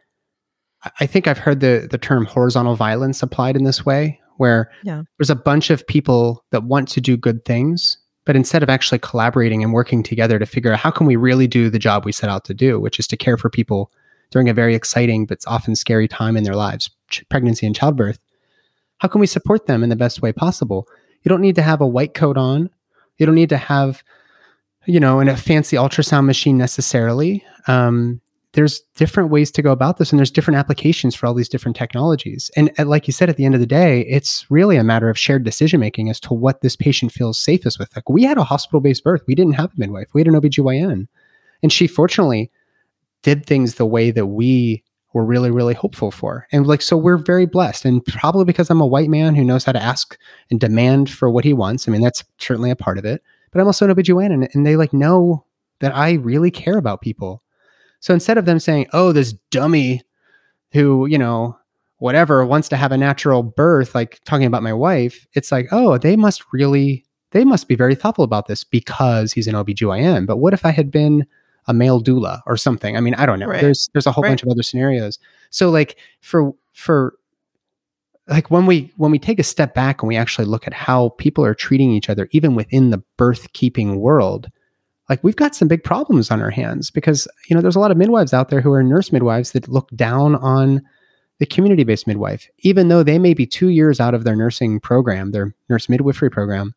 I- 1.01 1.07
think 1.07 1.27
I've 1.29 1.39
heard 1.39 1.61
the 1.61 1.87
the 1.91 1.99
term 1.99 2.25
horizontal 2.25 2.75
violence 2.77 3.23
applied 3.23 3.57
in 3.57 3.65
this 3.65 3.85
way, 3.87 4.21
where 4.39 4.71
Yeah. 4.83 5.03
there's 5.19 5.31
a 5.31 5.37
bunch 5.37 5.71
of 5.71 5.87
people 5.87 6.45
that 6.51 6.65
want 6.65 6.89
to 6.89 7.01
do 7.01 7.17
good 7.17 7.45
things, 7.45 7.99
but 8.25 8.35
instead 8.37 8.63
of 8.63 8.69
actually 8.71 8.99
collaborating 8.99 9.63
and 9.63 9.73
working 9.73 10.03
together 10.03 10.39
to 10.39 10.47
figure 10.47 10.73
out 10.73 10.81
how 10.81 10.91
can 10.91 11.07
we 11.07 11.17
really 11.17 11.47
do 11.47 11.71
the 11.71 11.79
job 11.79 12.05
we 12.05 12.13
set 12.13 12.31
out 12.31 12.45
to 12.47 12.55
do, 12.55 12.81
which 12.81 12.99
is 12.99 13.07
to 13.09 13.17
care 13.17 13.37
for 13.37 13.49
people 13.51 13.91
during 14.31 14.49
a 14.49 14.55
very 14.55 14.75
exciting 14.75 15.27
but 15.27 15.39
often 15.47 15.77
scary 15.77 16.09
time 16.09 16.37
in 16.37 16.43
their 16.45 16.57
lives, 16.57 16.91
ch- 17.11 17.23
pregnancy 17.29 17.67
and 17.67 17.77
childbirth, 17.77 18.19
how 18.99 19.07
can 19.09 19.21
we 19.21 19.27
support 19.27 19.67
them 19.67 19.83
in 19.85 19.91
the 19.91 19.97
best 19.97 20.23
way 20.23 20.33
possible? 20.33 20.87
You 21.23 21.29
don't 21.29 21.41
need 21.43 21.57
to 21.57 21.63
have 21.63 21.81
a 21.81 21.87
white 21.87 22.15
coat 22.15 22.37
on. 22.39 22.71
You 23.19 23.27
don't 23.27 23.35
need 23.35 23.51
to 23.51 23.57
have, 23.59 24.03
you 24.87 25.01
know, 25.01 25.21
in 25.21 25.29
a 25.29 25.37
fancy 25.37 25.77
ultrasound 25.77 26.27
machine 26.27 26.59
necessarily. 26.59 27.45
Um, 27.67 28.21
there's 28.53 28.81
different 28.97 29.31
ways 29.31 29.51
to 29.53 29.63
go 29.63 29.73
about 29.73 29.97
this, 29.97 30.13
and 30.13 30.19
there's 30.19 30.31
different 30.31 30.59
applications 30.59 31.15
for 31.15 31.27
all 31.27 31.35
these 31.35 31.49
different 31.49 31.77
technologies. 31.77 32.51
And 32.55 32.71
uh, 32.79 32.85
like 32.85 33.07
you 33.07 33.13
said, 33.13 33.31
at 33.31 33.37
the 33.37 33.47
end 33.47 33.55
of 33.55 33.61
the 33.61 33.67
day, 33.67 34.03
it's 34.03 34.47
really 34.51 34.77
a 34.77 34.85
matter 34.85 35.09
of 35.09 35.19
shared 35.19 35.45
decision 35.45 35.81
making 35.81 36.11
as 36.11 36.21
to 36.21 36.35
what 36.35 36.61
this 36.61 36.77
patient 36.77 37.13
feels 37.13 37.39
safest 37.39 37.79
with. 37.79 37.95
Like 37.97 38.09
we 38.11 38.25
had 38.25 38.37
a 38.37 38.45
hospital 38.45 38.81
based 38.81 39.05
birth, 39.05 39.23
we 39.27 39.35
didn't 39.35 39.55
have 39.55 39.71
a 39.71 39.75
midwife, 39.79 40.09
we 40.13 40.21
had 40.21 40.29
an 40.29 40.35
OBGYN. 40.35 41.07
And 41.63 41.73
she 41.73 41.87
fortunately 41.87 42.51
did 43.23 43.47
things 43.47 43.77
the 43.77 43.87
way 43.87 44.11
that 44.11 44.27
we 44.27 44.83
were 45.15 45.25
really, 45.25 45.51
really 45.51 45.75
hopeful 45.75 46.11
for. 46.11 46.47
And 46.53 46.67
like, 46.67 46.83
so 46.83 46.97
we're 46.97 47.19
very 47.19 47.47
blessed. 47.47 47.85
And 47.85 48.05
probably 48.05 48.45
because 48.45 48.71
I'm 48.71 48.81
a 48.81 48.87
white 48.87 49.11
man 49.11 49.35
who 49.35 49.45
knows 49.45 49.65
how 49.65 49.73
to 49.73 49.83
ask 49.83 50.19
and 50.51 50.59
demand 50.59 51.11
for 51.11 51.31
what 51.31 51.45
he 51.45 51.53
wants. 51.53 51.87
I 51.87 51.93
mean, 51.93 52.01
that's 52.01 52.25
certainly 52.39 52.71
a 52.71 52.77
part 52.77 52.99
of 52.99 53.05
it. 53.05 53.23
But 53.53 53.61
I'm 53.61 53.67
also 53.67 53.89
an 53.89 53.95
OBGYN 53.95 54.33
and, 54.33 54.49
and 54.55 54.67
they 54.67 54.77
like 54.77 54.93
know 54.93 55.45
that 55.81 55.95
I 55.95 56.13
really 56.15 56.51
care 56.51 56.79
about 56.79 57.01
people. 57.01 57.43
So 58.01 58.13
instead 58.15 58.39
of 58.39 58.47
them 58.47 58.59
saying, 58.59 58.87
oh, 58.93 59.13
this 59.13 59.33
dummy 59.51 60.01
who, 60.73 61.07
you 61.07 61.19
know, 61.19 61.57
whatever 61.99 62.45
wants 62.45 62.69
to 62.71 62.77
have 62.77 62.91
a 62.93 62.99
natural 62.99 63.43
birth, 63.43 63.95
like 63.95 64.21
talking 64.25 64.47
about 64.47 64.63
my 64.63 64.73
wife, 64.73 65.27
it's 65.35 65.53
like, 65.53 65.69
oh, 65.71 65.99
they 65.99 66.17
must 66.17 66.43
really, 66.53 67.05
they 67.31 67.45
must 67.45 67.69
be 67.69 67.77
very 67.77 67.95
thoughtful 67.95 68.25
about 68.25 68.47
this 68.47 68.65
because 68.65 69.33
he's 69.33 69.47
an 69.47 69.55
OBGYN. 69.55 70.27
But 70.27 70.39
what 70.39 70.53
if 70.55 70.65
I 70.65 70.71
had 70.71 70.91
been 70.91 71.27
a 71.69 71.75
male 71.75 72.03
doula 72.03 72.41
or 72.47 72.57
something? 72.57 72.97
I 72.97 73.01
mean, 73.01 73.15
I 73.15 73.25
don't 73.27 73.39
know. 73.39 73.47
Right. 73.47 73.61
There's 73.61 73.89
there's 73.93 74.07
a 74.07 74.13
whole 74.13 74.23
Right. 74.23 74.31
bunch 74.31 74.43
of 74.43 74.49
other 74.49 74.63
scenarios. 74.65 75.19
So 75.51 75.71
like 75.71 75.97
for 76.21 76.53
for 76.73 77.15
like 78.29 78.51
when 78.51 78.67
we 78.67 78.93
when 78.97 79.11
we 79.11 79.19
take 79.19 79.39
a 79.39 79.45
step 79.45 79.75
back 79.75 80.03
and 80.03 80.09
we 80.09 80.17
actually 80.17 80.45
look 80.45 80.67
at 80.67 80.73
how 80.73 81.11
people 81.11 81.45
are 81.45 81.55
treating 81.55 81.91
each 81.91 82.09
other 82.09 82.29
even 82.33 82.55
within 82.55 82.91
the 82.91 83.03
birth 83.17 83.53
keeping 83.53 83.99
world 84.01 84.49
like 85.09 85.23
we've 85.25 85.37
got 85.37 85.55
some 85.55 85.69
big 85.69 85.83
problems 85.83 86.31
on 86.31 86.41
our 86.41 86.51
hands 86.51 86.91
because 86.91 87.27
you 87.49 87.55
know 87.55 87.61
there's 87.63 87.77
a 87.77 87.81
lot 87.81 87.91
of 87.91 87.97
midwives 87.97 88.33
out 88.33 88.49
there 88.49 88.61
who 88.61 88.73
are 88.73 88.83
nurse 88.83 89.13
midwives 89.13 89.53
that 89.53 89.69
look 89.69 89.91
down 89.91 90.37
on 90.37 90.81
the 91.39 91.47
community 91.47 91.85
based 91.85 92.07
midwife 92.07 92.49
even 92.61 92.89
though 92.89 93.03
they 93.03 93.19
may 93.19 93.35
be 93.35 93.47
2 93.47 93.69
years 93.69 94.01
out 94.01 94.15
of 94.15 94.25
their 94.25 94.37
nursing 94.37 94.79
program 94.79 95.33
their 95.33 95.55
nurse 95.69 95.89
midwifery 95.89 96.31
program 96.31 96.75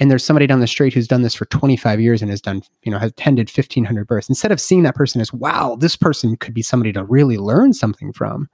and 0.00 0.10
there's 0.10 0.24
somebody 0.24 0.46
down 0.46 0.60
the 0.60 0.66
street 0.66 0.94
who's 0.94 1.08
done 1.08 1.22
this 1.22 1.34
for 1.34 1.44
25 1.46 2.00
years 2.00 2.22
and 2.22 2.30
has 2.30 2.40
done 2.40 2.62
you 2.82 2.92
know 2.92 2.98
has 2.98 3.10
attended 3.10 3.48
1500 3.48 4.06
births. 4.06 4.28
Instead 4.28 4.52
of 4.52 4.60
seeing 4.60 4.82
that 4.82 4.94
person 4.94 5.20
as 5.20 5.32
wow 5.32 5.76
this 5.78 5.96
person 5.96 6.36
could 6.36 6.54
be 6.54 6.62
somebody 6.62 6.92
to 6.92 7.04
really 7.04 7.38
learn 7.38 7.72
something 7.72 8.12
from 8.12 8.48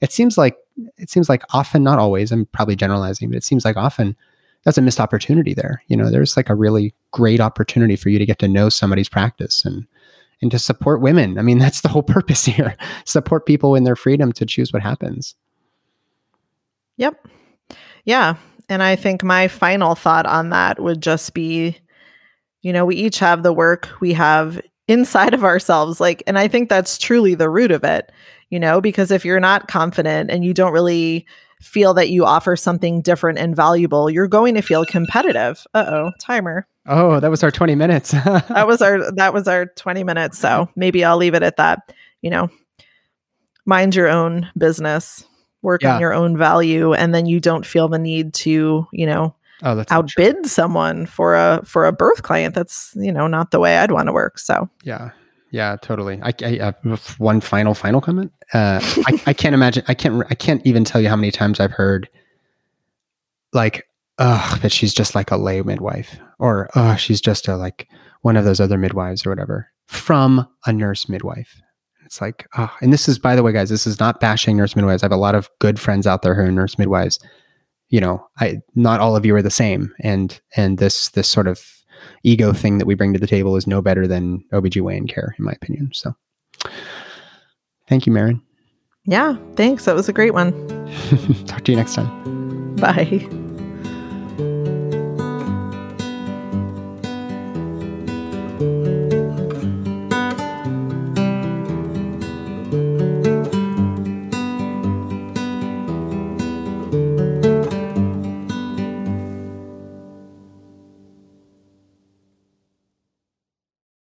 it 0.00 0.12
seems 0.12 0.36
like 0.36 0.56
it 0.96 1.10
seems 1.10 1.28
like 1.28 1.42
often 1.52 1.82
not 1.82 1.98
always 1.98 2.32
i'm 2.32 2.46
probably 2.46 2.76
generalizing 2.76 3.28
but 3.28 3.36
it 3.36 3.44
seems 3.44 3.64
like 3.64 3.76
often 3.76 4.16
that's 4.64 4.78
a 4.78 4.82
missed 4.82 5.00
opportunity 5.00 5.54
there 5.54 5.82
you 5.88 5.96
know 5.96 6.10
there's 6.10 6.36
like 6.36 6.48
a 6.48 6.54
really 6.54 6.94
great 7.10 7.40
opportunity 7.40 7.96
for 7.96 8.08
you 8.08 8.18
to 8.18 8.26
get 8.26 8.38
to 8.38 8.48
know 8.48 8.68
somebody's 8.68 9.08
practice 9.08 9.64
and 9.64 9.86
and 10.40 10.50
to 10.50 10.58
support 10.58 11.00
women 11.00 11.38
i 11.38 11.42
mean 11.42 11.58
that's 11.60 11.80
the 11.80 11.88
whole 11.88 12.02
purpose 12.02 12.44
here 12.44 12.76
support 13.04 13.46
people 13.46 13.74
in 13.74 13.84
their 13.84 13.96
freedom 13.96 14.32
to 14.32 14.46
choose 14.46 14.72
what 14.72 14.82
happens 14.82 15.34
Yep. 16.96 17.26
Yeah. 18.04 18.36
And 18.68 18.82
I 18.82 18.96
think 18.96 19.22
my 19.22 19.48
final 19.48 19.94
thought 19.94 20.26
on 20.26 20.50
that 20.50 20.80
would 20.80 21.02
just 21.02 21.34
be 21.34 21.76
you 22.64 22.72
know, 22.72 22.86
we 22.86 22.94
each 22.94 23.18
have 23.18 23.42
the 23.42 23.52
work 23.52 23.88
we 24.00 24.12
have 24.12 24.60
inside 24.86 25.32
of 25.32 25.44
ourselves 25.44 26.00
like 26.00 26.24
and 26.26 26.36
i 26.36 26.48
think 26.48 26.68
that's 26.68 26.98
truly 26.98 27.36
the 27.36 27.48
root 27.48 27.70
of 27.70 27.84
it 27.84 28.10
you 28.52 28.60
know 28.60 28.80
because 28.80 29.10
if 29.10 29.24
you're 29.24 29.40
not 29.40 29.66
confident 29.66 30.30
and 30.30 30.44
you 30.44 30.52
don't 30.54 30.72
really 30.72 31.26
feel 31.60 31.94
that 31.94 32.10
you 32.10 32.24
offer 32.24 32.54
something 32.54 33.00
different 33.00 33.38
and 33.38 33.56
valuable 33.56 34.10
you're 34.10 34.28
going 34.28 34.54
to 34.54 34.62
feel 34.62 34.84
competitive 34.84 35.66
uh-oh 35.74 36.12
timer 36.20 36.66
Oh, 36.84 37.20
that 37.20 37.30
was 37.30 37.44
our 37.44 37.52
20 37.52 37.76
minutes. 37.76 38.10
that 38.10 38.66
was 38.66 38.82
our 38.82 39.12
that 39.12 39.32
was 39.32 39.46
our 39.46 39.66
20 39.66 40.02
minutes 40.04 40.38
so 40.38 40.68
maybe 40.76 41.04
i'll 41.04 41.16
leave 41.16 41.34
it 41.34 41.42
at 41.42 41.56
that 41.56 41.92
you 42.20 42.30
know 42.30 42.48
mind 43.66 43.94
your 43.94 44.08
own 44.08 44.50
business 44.58 45.24
work 45.62 45.82
Yeah. 45.82 45.94
on 45.94 46.00
your 46.00 46.12
own 46.12 46.36
value 46.36 46.92
and 46.92 47.14
then 47.14 47.26
you 47.26 47.38
don't 47.40 47.64
feel 47.64 47.88
the 47.88 47.98
need 47.98 48.34
to 48.34 48.86
you 48.92 49.06
know 49.06 49.34
oh, 49.62 49.76
that's 49.76 49.92
outbid 49.92 50.46
someone 50.46 51.06
for 51.06 51.36
a 51.36 51.62
for 51.64 51.86
a 51.86 51.92
birth 51.92 52.22
client 52.24 52.54
that's 52.54 52.92
you 52.96 53.12
know 53.12 53.28
not 53.28 53.52
the 53.52 53.60
way 53.60 53.78
i'd 53.78 53.92
want 53.92 54.08
to 54.08 54.12
work 54.12 54.38
so 54.38 54.68
Yeah. 54.82 55.10
Yeah, 55.54 55.76
totally. 55.82 56.18
I, 56.22 56.32
I 56.42 56.58
uh, 56.60 56.96
one 57.18 57.42
final 57.42 57.74
final 57.74 58.00
comment. 58.00 58.32
Uh, 58.52 58.80
I, 59.06 59.22
I 59.28 59.32
can't 59.32 59.54
imagine. 59.54 59.84
I 59.88 59.94
can't. 59.94 60.24
I 60.30 60.34
can't 60.34 60.64
even 60.66 60.84
tell 60.84 61.00
you 61.00 61.08
how 61.08 61.16
many 61.16 61.30
times 61.30 61.60
I've 61.60 61.72
heard, 61.72 62.08
like, 63.52 63.86
"Ugh, 64.18 64.60
that 64.60 64.72
she's 64.72 64.94
just 64.94 65.14
like 65.14 65.30
a 65.30 65.36
lay 65.36 65.62
midwife," 65.62 66.18
or 66.38 66.68
"Oh, 66.74 66.96
she's 66.96 67.20
just 67.20 67.48
a 67.48 67.56
like 67.56 67.88
one 68.22 68.36
of 68.36 68.44
those 68.44 68.60
other 68.60 68.78
midwives 68.78 69.26
or 69.26 69.30
whatever," 69.30 69.68
from 69.86 70.48
a 70.66 70.72
nurse 70.72 71.08
midwife. 71.08 71.60
It's 72.04 72.20
like, 72.20 72.46
oh, 72.58 72.70
and 72.82 72.92
this 72.92 73.08
is, 73.08 73.18
by 73.18 73.34
the 73.34 73.42
way, 73.42 73.52
guys, 73.52 73.70
this 73.70 73.86
is 73.86 73.98
not 73.98 74.20
bashing 74.20 74.54
nurse 74.54 74.76
midwives. 74.76 75.02
I 75.02 75.06
have 75.06 75.12
a 75.12 75.16
lot 75.16 75.34
of 75.34 75.48
good 75.60 75.80
friends 75.80 76.06
out 76.06 76.20
there 76.20 76.34
who 76.34 76.42
are 76.42 76.52
nurse 76.52 76.78
midwives. 76.78 77.18
You 77.88 78.02
know, 78.02 78.26
I 78.38 78.58
not 78.74 79.00
all 79.00 79.16
of 79.16 79.24
you 79.24 79.34
are 79.34 79.40
the 79.40 79.50
same, 79.50 79.94
and 80.00 80.38
and 80.54 80.76
this 80.76 81.08
this 81.10 81.26
sort 81.26 81.46
of 81.46 81.64
ego 82.22 82.52
thing 82.52 82.76
that 82.76 82.86
we 82.86 82.94
bring 82.94 83.14
to 83.14 83.18
the 83.18 83.26
table 83.26 83.56
is 83.56 83.66
no 83.66 83.80
better 83.80 84.06
than 84.06 84.44
OBGYN 84.52 85.08
care, 85.08 85.34
in 85.38 85.44
my 85.46 85.52
opinion. 85.52 85.90
So 85.94 86.14
thank 87.88 88.06
you, 88.06 88.12
Maryn. 88.12 88.40
yeah 89.04 89.36
thanks 89.56 89.84
that 89.84 89.94
was 89.94 90.08
a 90.08 90.12
great 90.12 90.34
one 90.34 90.52
Talk 91.46 91.64
to 91.64 91.72
you 91.72 91.76
next 91.76 91.94
time. 91.94 92.76
bye 92.76 93.41